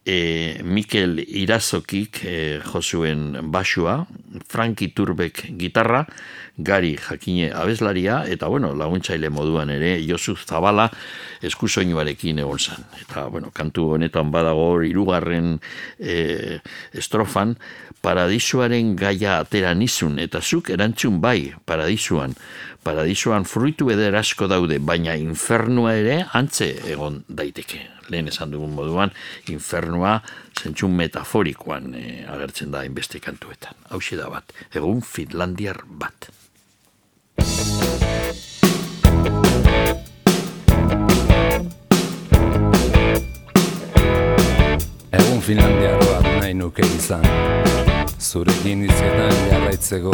[0.04, 4.06] e, Mikel Irazokik e, josuen basua,
[4.46, 6.06] Franki Turbek gitarra,
[6.58, 10.90] Gari Jakine abeslaria, eta bueno, laguntzaile moduan ere, Josu Zabala
[11.42, 12.84] eskusoinuarekin egon zen.
[13.30, 15.58] Bueno, kantu honetan badago hirugarren
[15.98, 16.58] e,
[16.92, 17.56] estrofan,
[18.02, 22.34] paradisuaren gaia atera nizun, eta zuk erantzun bai, paradisuan.
[22.82, 27.84] Paradisuan fruitu eder asko daude, baina infernua ere antze egon daiteke.
[28.10, 29.12] Lehen esan dugun moduan,
[29.48, 30.18] infernua
[30.58, 33.78] zentzun metaforikoan e, agertzen da inbeste kantuetan.
[33.90, 36.21] Hau da bat, egun Finlandiar bat.
[45.52, 47.26] Finlandiar bat nahi nuke izan
[48.16, 50.12] Zurekin izketan jarraitzeko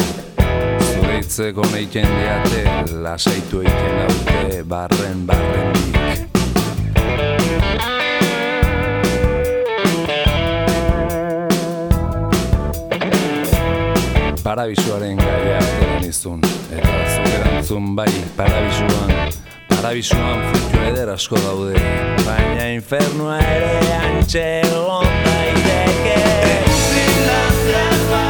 [0.88, 2.64] Zure hitzeko neiken diate
[3.04, 6.26] Lasaitu eiken haute barren barrendik
[14.42, 16.40] parabisuaren gaia atera nizun.
[16.72, 18.08] Eta zuk erantzun bai,
[18.38, 19.12] parabisuan,
[19.78, 21.74] parabisuan frutu eder asko daude.
[22.26, 26.16] Baina infernua ere antxe egon daiteke.
[26.88, 28.27] Finlandian bat,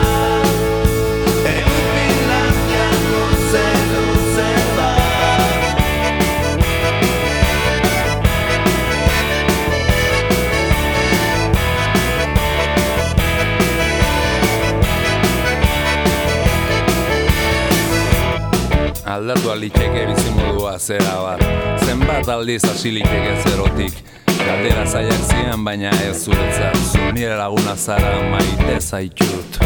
[19.28, 21.42] Aldatu aliteke bizimodua zera bat.
[21.84, 23.98] Zenbat aldiz hasi liteke zerotik.
[24.38, 26.78] Galdera zaiak zian baina ez zuretzat.
[26.92, 29.58] Zu laguna zara maite zaitut.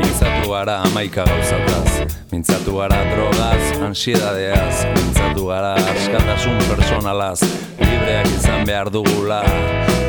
[0.00, 2.02] Mintzatu gara amaika gauzataz.
[2.32, 4.84] Mintzatu gara drogaz, ansiedadeaz.
[4.98, 7.40] Mintzatu gara askatasun personalaz
[7.78, 9.44] Libreak izan behar dugula.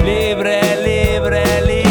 [0.02, 1.84] Libre, libre, libre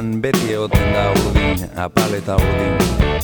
[0.00, 2.76] aldean beti egoten da urdin, apal eta urdin.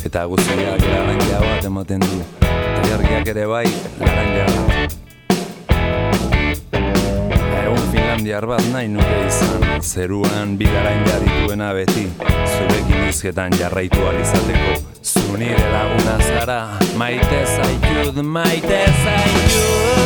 [0.04, 2.18] Eta guztiak laranja bat ematen du.
[2.44, 3.66] Eta jargiak ere bai,
[4.00, 4.96] laranja bat.
[7.62, 12.08] Egun Finlandiar bat nahi nuke izan, zeruan bi laranja beti.
[12.52, 14.76] Zurekin izketan jarraitu alizateko.
[15.02, 16.60] Zu nire laguna zara,
[16.96, 20.05] maite zaitut, maite zaitut.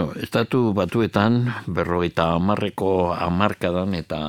[0.00, 4.20] Bueno, estatu batuetan berrogeita hamarreko hamarkadan eta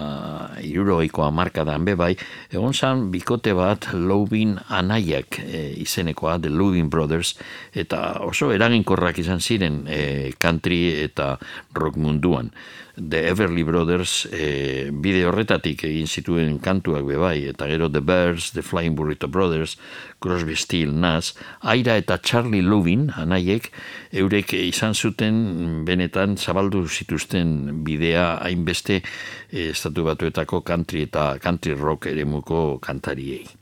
[0.59, 2.09] hirurogeiko hamarkadan be bai,
[2.51, 7.37] egon zan bikote bat Loubin anaiak e, izenekoa, The Loubin Brothers,
[7.71, 11.37] eta oso eraginkorrak izan ziren e, country eta
[11.71, 12.51] rock munduan.
[12.95, 18.51] The Everly Brothers e, bide horretatik egin zituen kantuak be bai, eta gero The Bears,
[18.51, 19.77] The Flying Burrito Brothers,
[20.19, 23.71] Crosby, Still, Nas, Aira eta Charlie Loubin, anaiek,
[24.11, 32.11] eurek izan zuten benetan zabaldu zituzten bidea hainbeste eh, estatu batuetako country eta country rock
[32.11, 33.61] eremuko kantariei.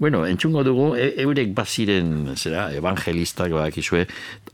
[0.00, 4.06] Bueno, entzungo dugu, e, eurek baziren, zera, evangelistak badakizue,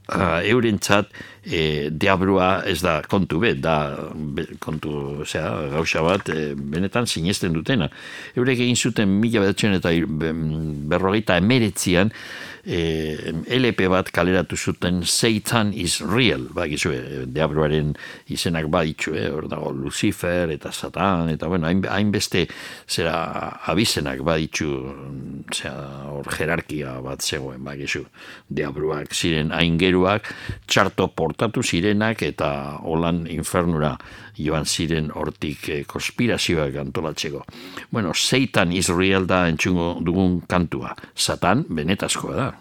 [0.09, 1.11] uh, eurentzat
[1.47, 3.77] e, deabrua ez da kontu bet, da
[4.15, 7.89] be, kontu, zera, gauza bat, e, benetan sinesten dutena.
[8.37, 10.35] Eurek egin zuten mila bedatzen eta be-
[10.91, 12.13] berrogeita emeretzian,
[12.67, 17.95] e, LP bat kaleratu zuten Satan is real, bakizue, deabruaren
[18.35, 19.29] izenak baditzu, eh?
[19.31, 22.47] hor dago Lucifer eta Satan, eta bueno, hain- hainbeste
[22.89, 23.17] zera
[23.71, 24.69] abizenak baditzu,
[25.55, 28.05] zera hor jerarkia bat zegoen, bakizu,
[28.51, 30.33] deabruak ziren aingeruak,
[30.67, 32.51] txarto portatu zirenak eta
[32.83, 33.95] holan infernura
[34.39, 37.45] joan ziren hortik eh, konspirazioak antolatzeko.
[37.91, 40.95] Bueno, Satan is real da entzungo dugun kantua.
[41.15, 42.53] Satan benetazkoa da.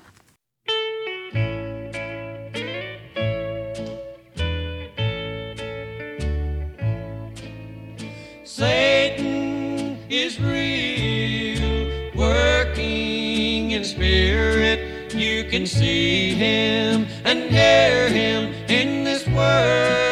[8.44, 15.14] Satan is real, working in spirit.
[15.14, 20.05] You can see him and hear him in this world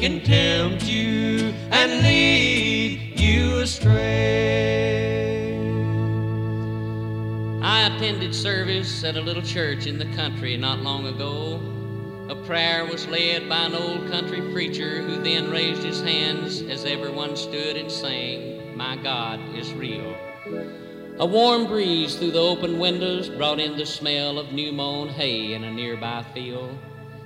[0.00, 5.54] can tempt you and lead you astray.
[7.62, 11.60] I attended service at a little church in the country not long ago.
[12.30, 16.86] A prayer was led by an old country preacher who then raised his hands as
[16.86, 20.16] everyone stood and sang, My God is real.
[21.18, 25.52] A warm breeze through the open windows brought in the smell of new mown hay
[25.52, 26.78] in a nearby field,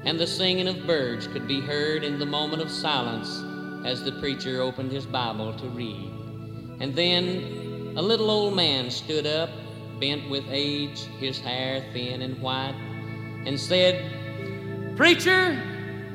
[0.05, 3.43] and the singing of birds could be heard in the moment of silence
[3.87, 6.11] as the preacher opened his Bible to read.
[6.81, 9.51] And then a little old man stood up,
[10.01, 12.75] bent with age, his hair thin and white,
[13.47, 15.61] and said, Preacher,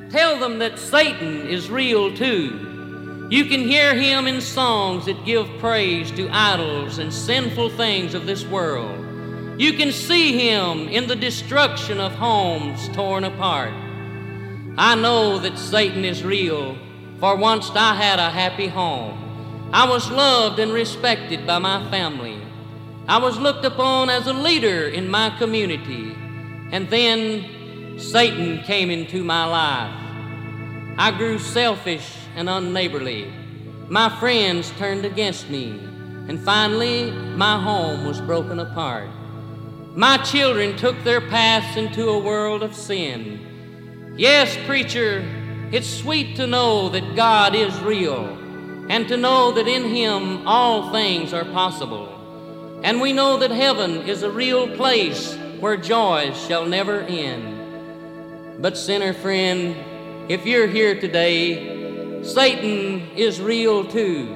[0.09, 3.27] tell them that Satan is real too.
[3.29, 8.25] You can hear him in songs that give praise to idols and sinful things of
[8.25, 9.05] this world.
[9.59, 13.73] You can see him in the destruction of homes torn apart.
[14.77, 16.77] I know that Satan is real,
[17.19, 19.69] for once I had a happy home.
[19.73, 22.41] I was loved and respected by my family.
[23.05, 26.15] I was looked upon as a leader in my community.
[26.71, 29.93] And then Satan came into my life.
[30.97, 33.29] I grew selfish and unneighborly.
[33.89, 35.71] My friends turned against me.
[36.29, 39.09] And finally, my home was broken apart.
[39.95, 44.13] My children took their paths into a world of sin.
[44.17, 45.25] Yes, preacher,
[45.71, 48.25] it's sweet to know that God is real
[48.89, 52.15] and to know that in Him all things are possible.
[52.83, 58.61] And we know that heaven is a real place where joys shall never end.
[58.61, 59.75] But, sinner friend,
[60.29, 64.35] if you're here today, Satan is real too.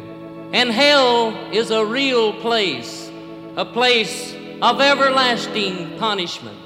[0.52, 3.10] And hell is a real place,
[3.56, 4.33] a place
[4.64, 6.58] of everlasting punishment.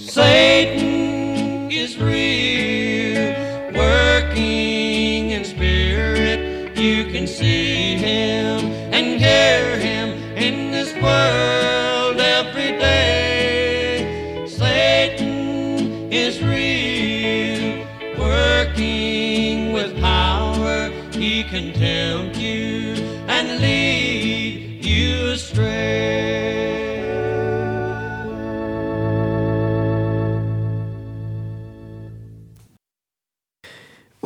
[0.00, 3.32] Satan is real,
[3.72, 6.76] working in spirit.
[6.76, 11.63] You can see him and hear him in this world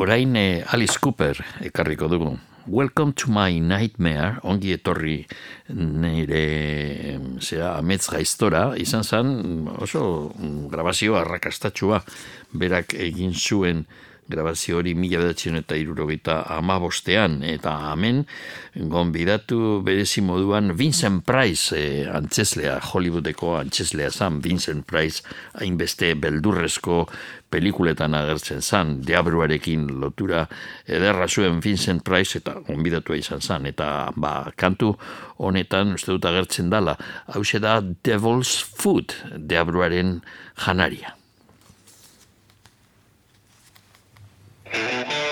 [0.09, 2.31] Orain eh, Alice Cooper ekarriko dugu.
[2.65, 5.19] Welcome to my nightmare, ongi etorri
[5.69, 9.29] nire zera amets gaiztora, izan zen
[9.77, 10.01] oso
[10.33, 12.01] mm, grabazio arrakastatxua
[12.57, 13.85] berak egin zuen
[14.29, 18.23] grabazio hori mila bedatzen eta irurogeita amabostean, eta hemen
[18.75, 25.23] gonbidatu berezi moduan Vincent Price eh, antzeslea, Hollywoodeko antzeslea zan, Vincent Price
[25.59, 27.03] hainbeste beldurrezko
[27.49, 30.45] pelikuletan agertzen zan, deabruarekin lotura
[30.85, 34.93] ederra zuen Vincent Price eta gonbidatua izan zan, eta ba, kantu
[35.37, 36.97] honetan uste dut agertzen dala,
[37.33, 40.21] hau da Devil's Food, deabruaren
[40.65, 41.18] janaria.
[44.71, 45.28] Thank you.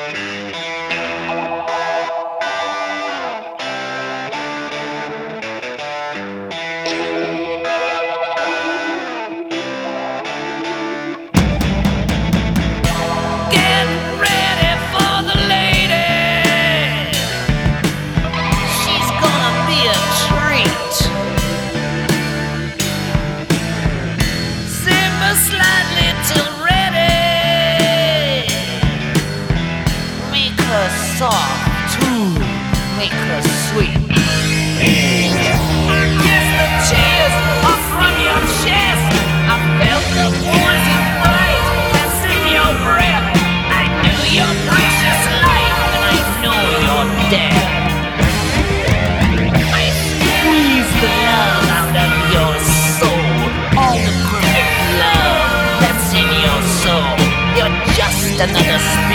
[58.39, 59.06] Another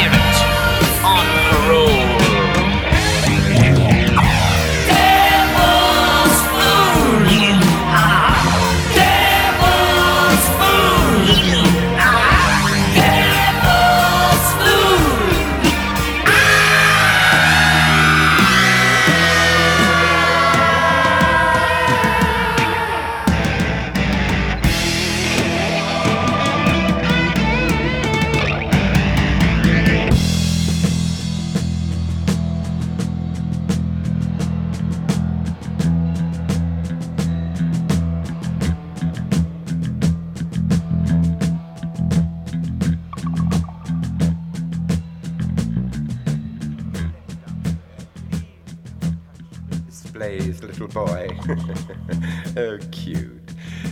[50.12, 51.28] praised little boy.
[52.56, 53.40] oh, cute.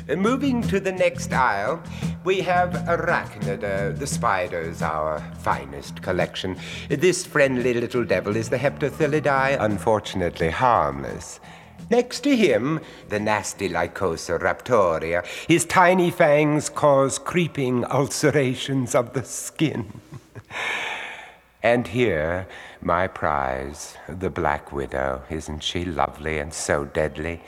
[0.08, 1.82] Moving to the next aisle,
[2.24, 6.56] we have Arachnida, the spiders, our finest collection.
[6.88, 11.40] This friendly little devil is the Heptathilidae, unfortunately harmless.
[11.90, 15.26] Next to him, the nasty Lycosa raptoria.
[15.48, 20.00] His tiny fangs cause creeping ulcerations of the skin.
[21.62, 22.46] And here,
[22.80, 25.22] my prize, the Black Widow.
[25.28, 27.42] Isn't she lovely and so deadly?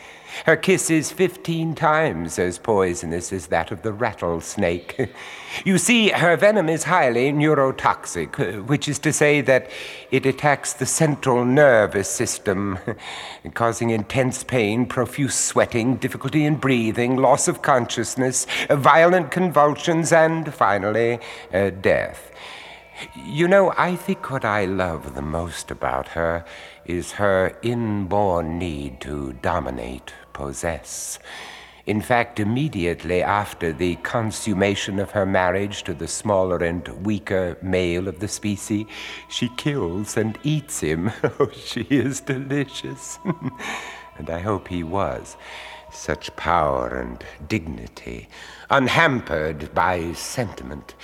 [0.45, 5.11] Her kiss is fifteen times as poisonous as that of the rattlesnake.
[5.65, 9.71] you see, her venom is highly neurotoxic, which is to say that
[10.11, 12.79] it attacks the central nervous system,
[13.55, 21.19] causing intense pain, profuse sweating, difficulty in breathing, loss of consciousness, violent convulsions, and finally,
[21.55, 22.32] uh, death.
[23.15, 26.45] You know, I think what I love the most about her
[26.85, 31.19] is her inborn need to dominate, possess.
[31.85, 38.07] In fact, immediately after the consummation of her marriage to the smaller and weaker male
[38.07, 38.87] of the species,
[39.29, 41.11] she kills and eats him.
[41.41, 43.19] Oh, she is delicious.
[44.17, 45.37] and I hope he was.
[45.91, 48.29] Such power and dignity,
[48.71, 50.95] unhampered by sentiment.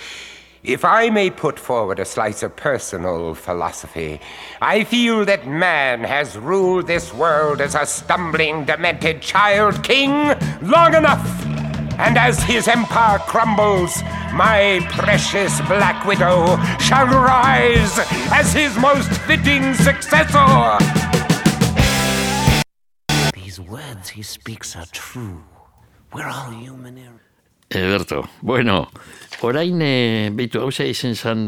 [0.63, 4.19] If I may put forward a slice of personal philosophy,
[4.61, 10.11] I feel that man has ruled this world as a stumbling, demented child king
[10.61, 11.25] long enough.
[11.97, 14.01] And as his empire crumbles,
[14.33, 17.97] my precious Black Widow shall rise
[18.33, 20.77] as his most fitting successor.
[23.33, 25.41] These words he speaks are true.
[26.11, 27.28] We're all human errors.
[27.69, 28.89] Eberto, bueno,
[29.45, 31.43] orain e, beitu hausia izen zan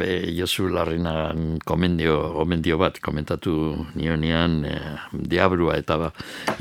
[0.00, 3.52] be, Josu Larrenagan komendio, gomendio bat komentatu
[3.92, 4.78] nionean e,
[5.12, 6.08] diabrua eta ba,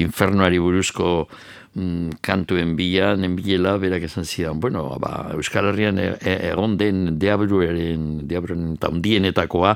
[0.03, 1.29] infernuari buruzko
[1.77, 7.17] mm, kantuen bila, nenbilela, berak esan zidan, bueno, ba, Euskal Herrian e, e, egon den
[7.21, 9.75] diabruaren, diabruaren eta undienetakoa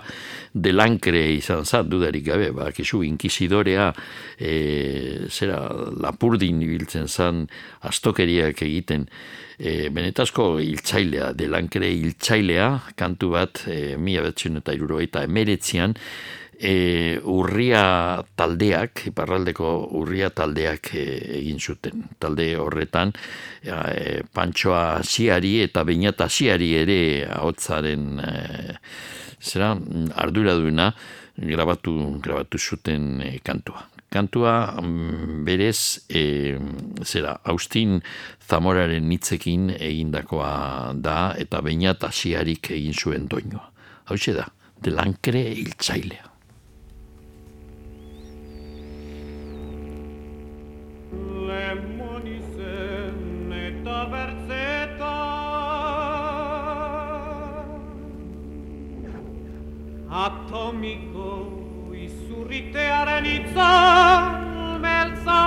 [0.53, 3.91] delankre izan zat, dudarik gabe, ba, kisu, inkisidorea,
[4.40, 4.56] e,
[5.30, 5.61] zera,
[6.02, 7.45] lapurdin ibiltzen zan,
[7.88, 9.07] astokeriak egiten,
[9.61, 12.69] e, benetazko hiltzailea, delankre hiltzailea,
[12.99, 15.95] kantu bat, e, mila betzen eta irurogeita emeretzian,
[16.62, 21.06] e, urria taldeak, iparraldeko urria taldeak e,
[21.42, 22.06] egin zuten.
[22.22, 23.14] Talde horretan,
[23.66, 28.36] e, pantsoa ziari eta bainata ziari ere ahotzaren e,
[29.42, 29.74] zera
[30.22, 30.92] arduraduna
[31.42, 33.88] grabatu, grabatu zuten e, kantua.
[34.12, 36.58] Kantua mm, berez e,
[37.04, 38.02] zera, Austin
[38.44, 43.72] Zamoraren hitzekin egindakoa da eta bainat asiarik egin zuen doinua.
[44.12, 44.50] Hau da,
[44.84, 46.31] delankre hiltzailea.
[60.26, 63.70] atomico i surrite arenitza
[64.80, 65.42] melza.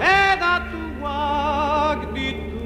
[0.00, 2.64] Ed atuag ditu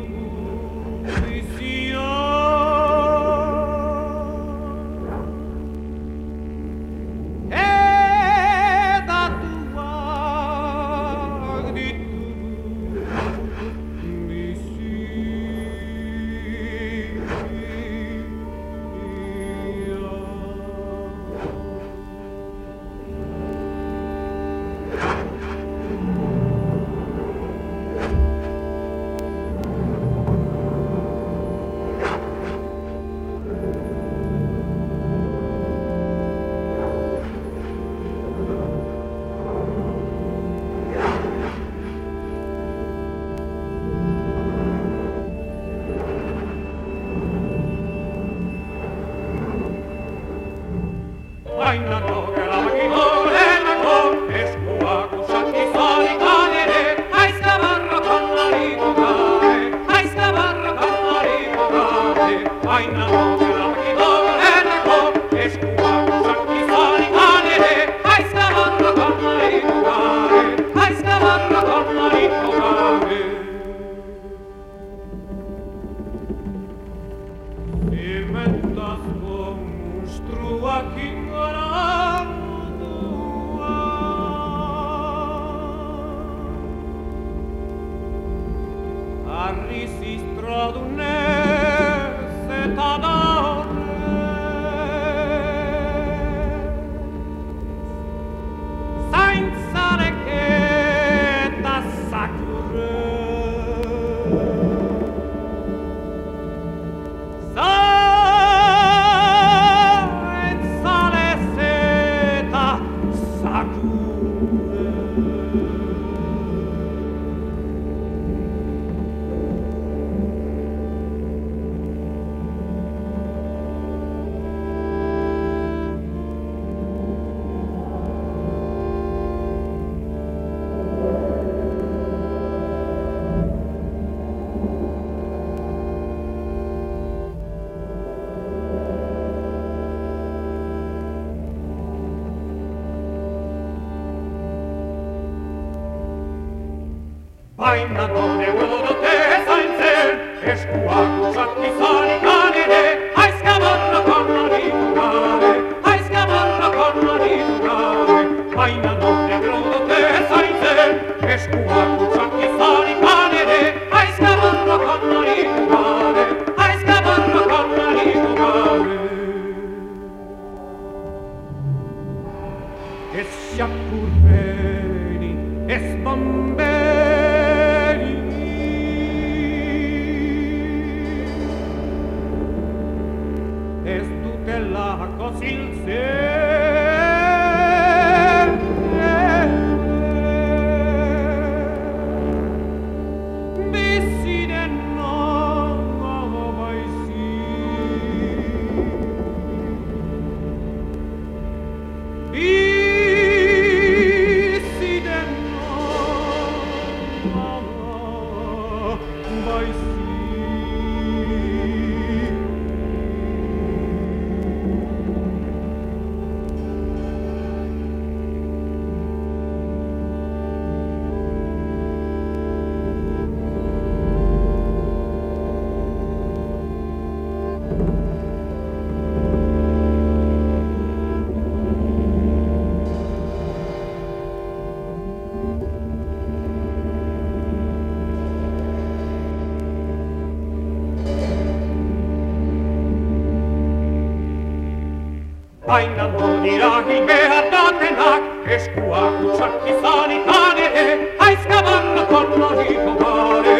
[245.69, 250.85] Baina nondira hil behar datenak, eskuak utzak izan ikan ere,
[251.27, 253.57] aizka barna konariko gare,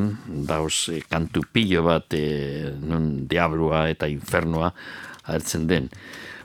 [0.00, 4.72] diskoan, dauz e, eh, kantu pilo bat, e, nun diablua eta infernoa
[5.24, 5.88] hartzen den.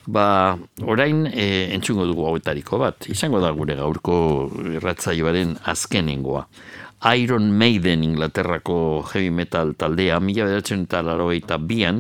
[0.08, 6.46] Ba, orain e, entzungo dugu hauetariko bat, izango da gure gaurko irratzaioaren azkenengoa.
[7.14, 12.00] Iron Maiden Inglaterrako heavy metal taldea, mila bedertzen eta laro eta bian,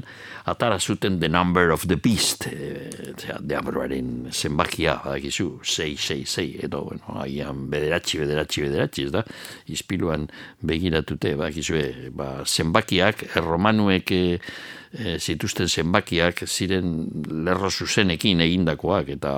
[0.50, 7.20] atara zuten The Number of the Beast, e, zera, deabroaren zenbakia, badakizu, 666, edo, bueno,
[7.22, 9.22] agian bederatzi, bederatzi, bederatzi, ez da,
[9.70, 10.26] izpiluan
[10.66, 14.24] begiratute, badakizue, ba, zenbakiak, erromanuek e,
[14.98, 17.08] e, zituzten zenbakiak ziren
[17.46, 19.34] lerro zuzenekin egindakoak eta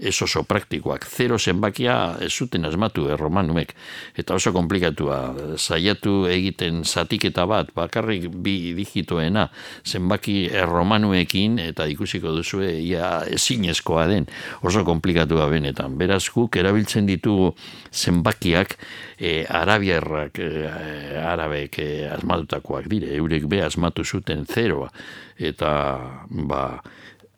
[0.00, 1.04] ez oso praktikoak.
[1.06, 3.74] Zero zenbakia ez zuten asmatu erromanuek
[4.18, 5.20] eta oso komplikatua.
[5.56, 9.48] Zaiatu egiten zatiketa bat, bakarrik bi digitoena
[9.84, 14.26] zenbaki erromanuekin eta ikusiko duzue ia ezinezkoa den
[14.62, 15.98] oso komplikatua benetan.
[16.00, 17.52] Beraz guk erabiltzen ditugu
[17.92, 18.76] zenbakiak
[19.18, 24.46] e, arabiarrak, e, arabek e, asmatutakoak dire, eurek be asmatu zuten
[24.80, 24.90] zeroa,
[25.38, 26.82] eta ba,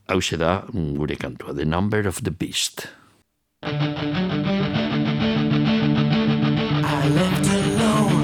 [0.08, 2.88] hause da gure kantua, The Number of the Beast.
[3.62, 3.68] I
[7.08, 8.22] left alone.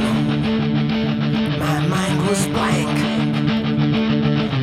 [1.59, 2.99] My mind was blank.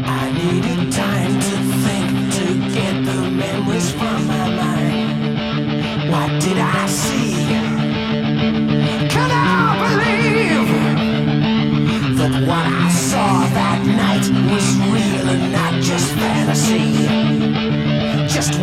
[0.08, 6.12] I needed time to think to get the memories from my mind.
[6.12, 7.05] What did I see?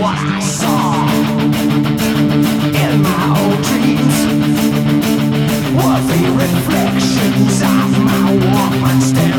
[0.03, 1.07] What I saw
[2.83, 4.19] in my old dreams
[5.77, 9.32] were the reflections of my Walkman staring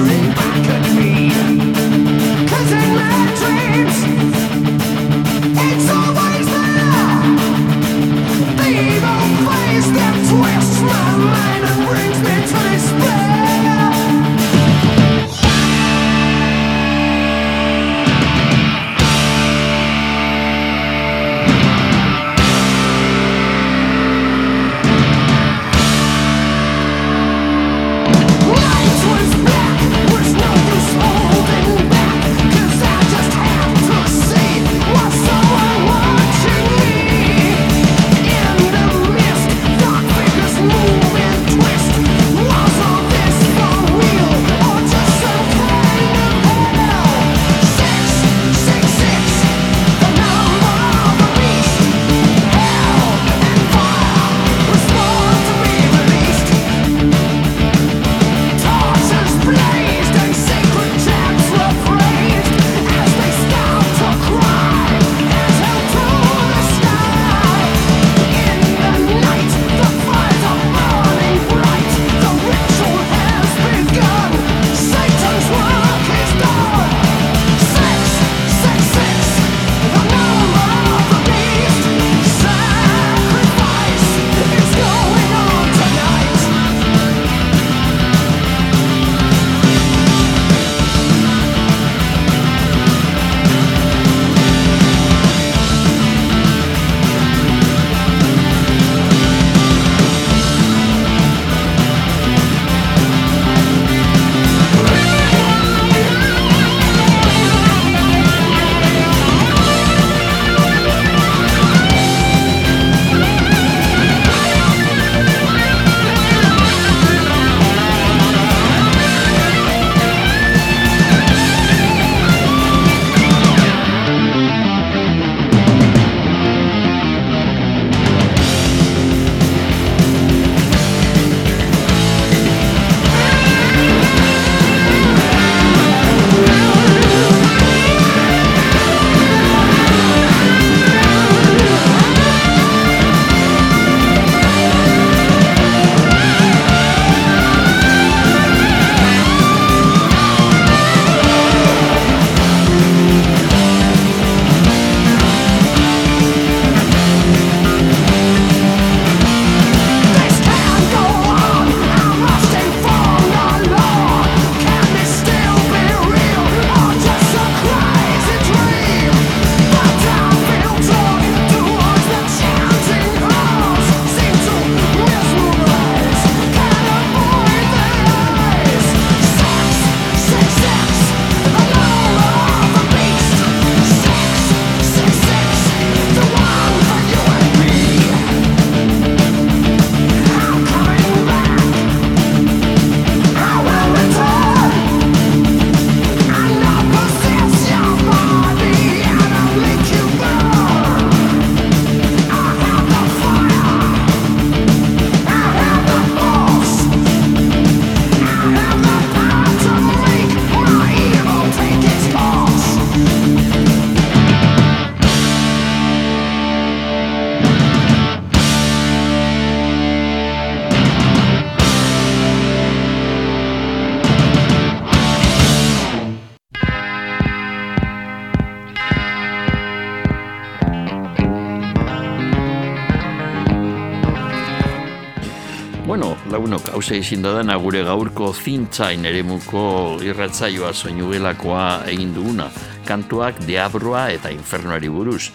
[236.83, 239.61] hause izin dana gure gaurko zintzain eremuko
[240.03, 242.49] irratzaioa soinugelakoa egin duguna.
[242.83, 245.29] Kantuak Diabroa eta Infernuari buruz.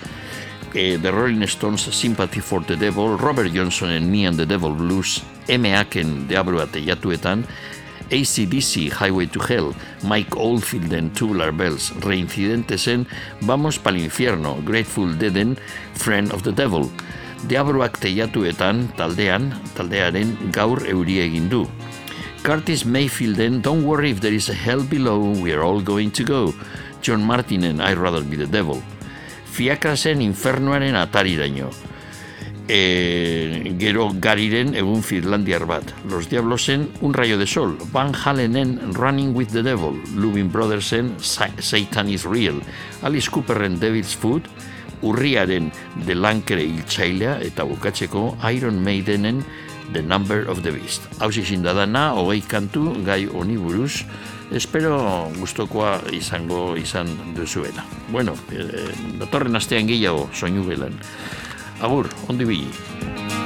[0.74, 5.22] E, the Rolling Stones Sympathy for the Devil, Robert Johnsonen Me and the Devil Blues,
[5.48, 7.46] M.A.ken Diabroa teiatuetan,
[8.10, 9.72] ACDC Highway to Hell,
[10.04, 13.06] Mike Oldfielden Tubular Bells, Reincidentesen
[13.40, 15.56] Vamos pal Infierno, Grateful Deaden,
[15.94, 16.90] Friend of the Devil.
[17.48, 21.62] Diabroak teiatuetan taldean, taldearen gaur euria egin du.
[22.42, 26.54] Curtis Mayfielden Don't Worry If There Is a Hell Below, We're All Going to Go.
[27.02, 28.82] John Martinen I'd Rather Be the Devil.
[29.50, 31.70] Fiakrasen Infernuaren atariraino.
[32.68, 35.88] E, gero gariren egun finlandiar bat.
[36.04, 37.78] Los Diablosen Un Rayo de Sol.
[37.92, 39.96] Van Halenen Running with the Devil.
[40.14, 42.60] Lubin Brothersen Sa- Satan is Real.
[43.02, 44.44] Alice Cooperren Devil's Food.
[45.02, 45.70] Urriaren
[46.06, 49.44] The Lankere hiltzailea eta bukatzeko Iron Maidenen
[49.92, 51.08] The Number of the Beast.
[51.20, 54.04] Hau izin dana, hogei kantu, gai honi buruz,
[54.52, 57.84] espero gustokoa izango izan duzuela.
[58.12, 60.94] Bueno, eh, datorren astean gehiago soinu gelan.
[61.80, 63.37] Agur, ondi bili.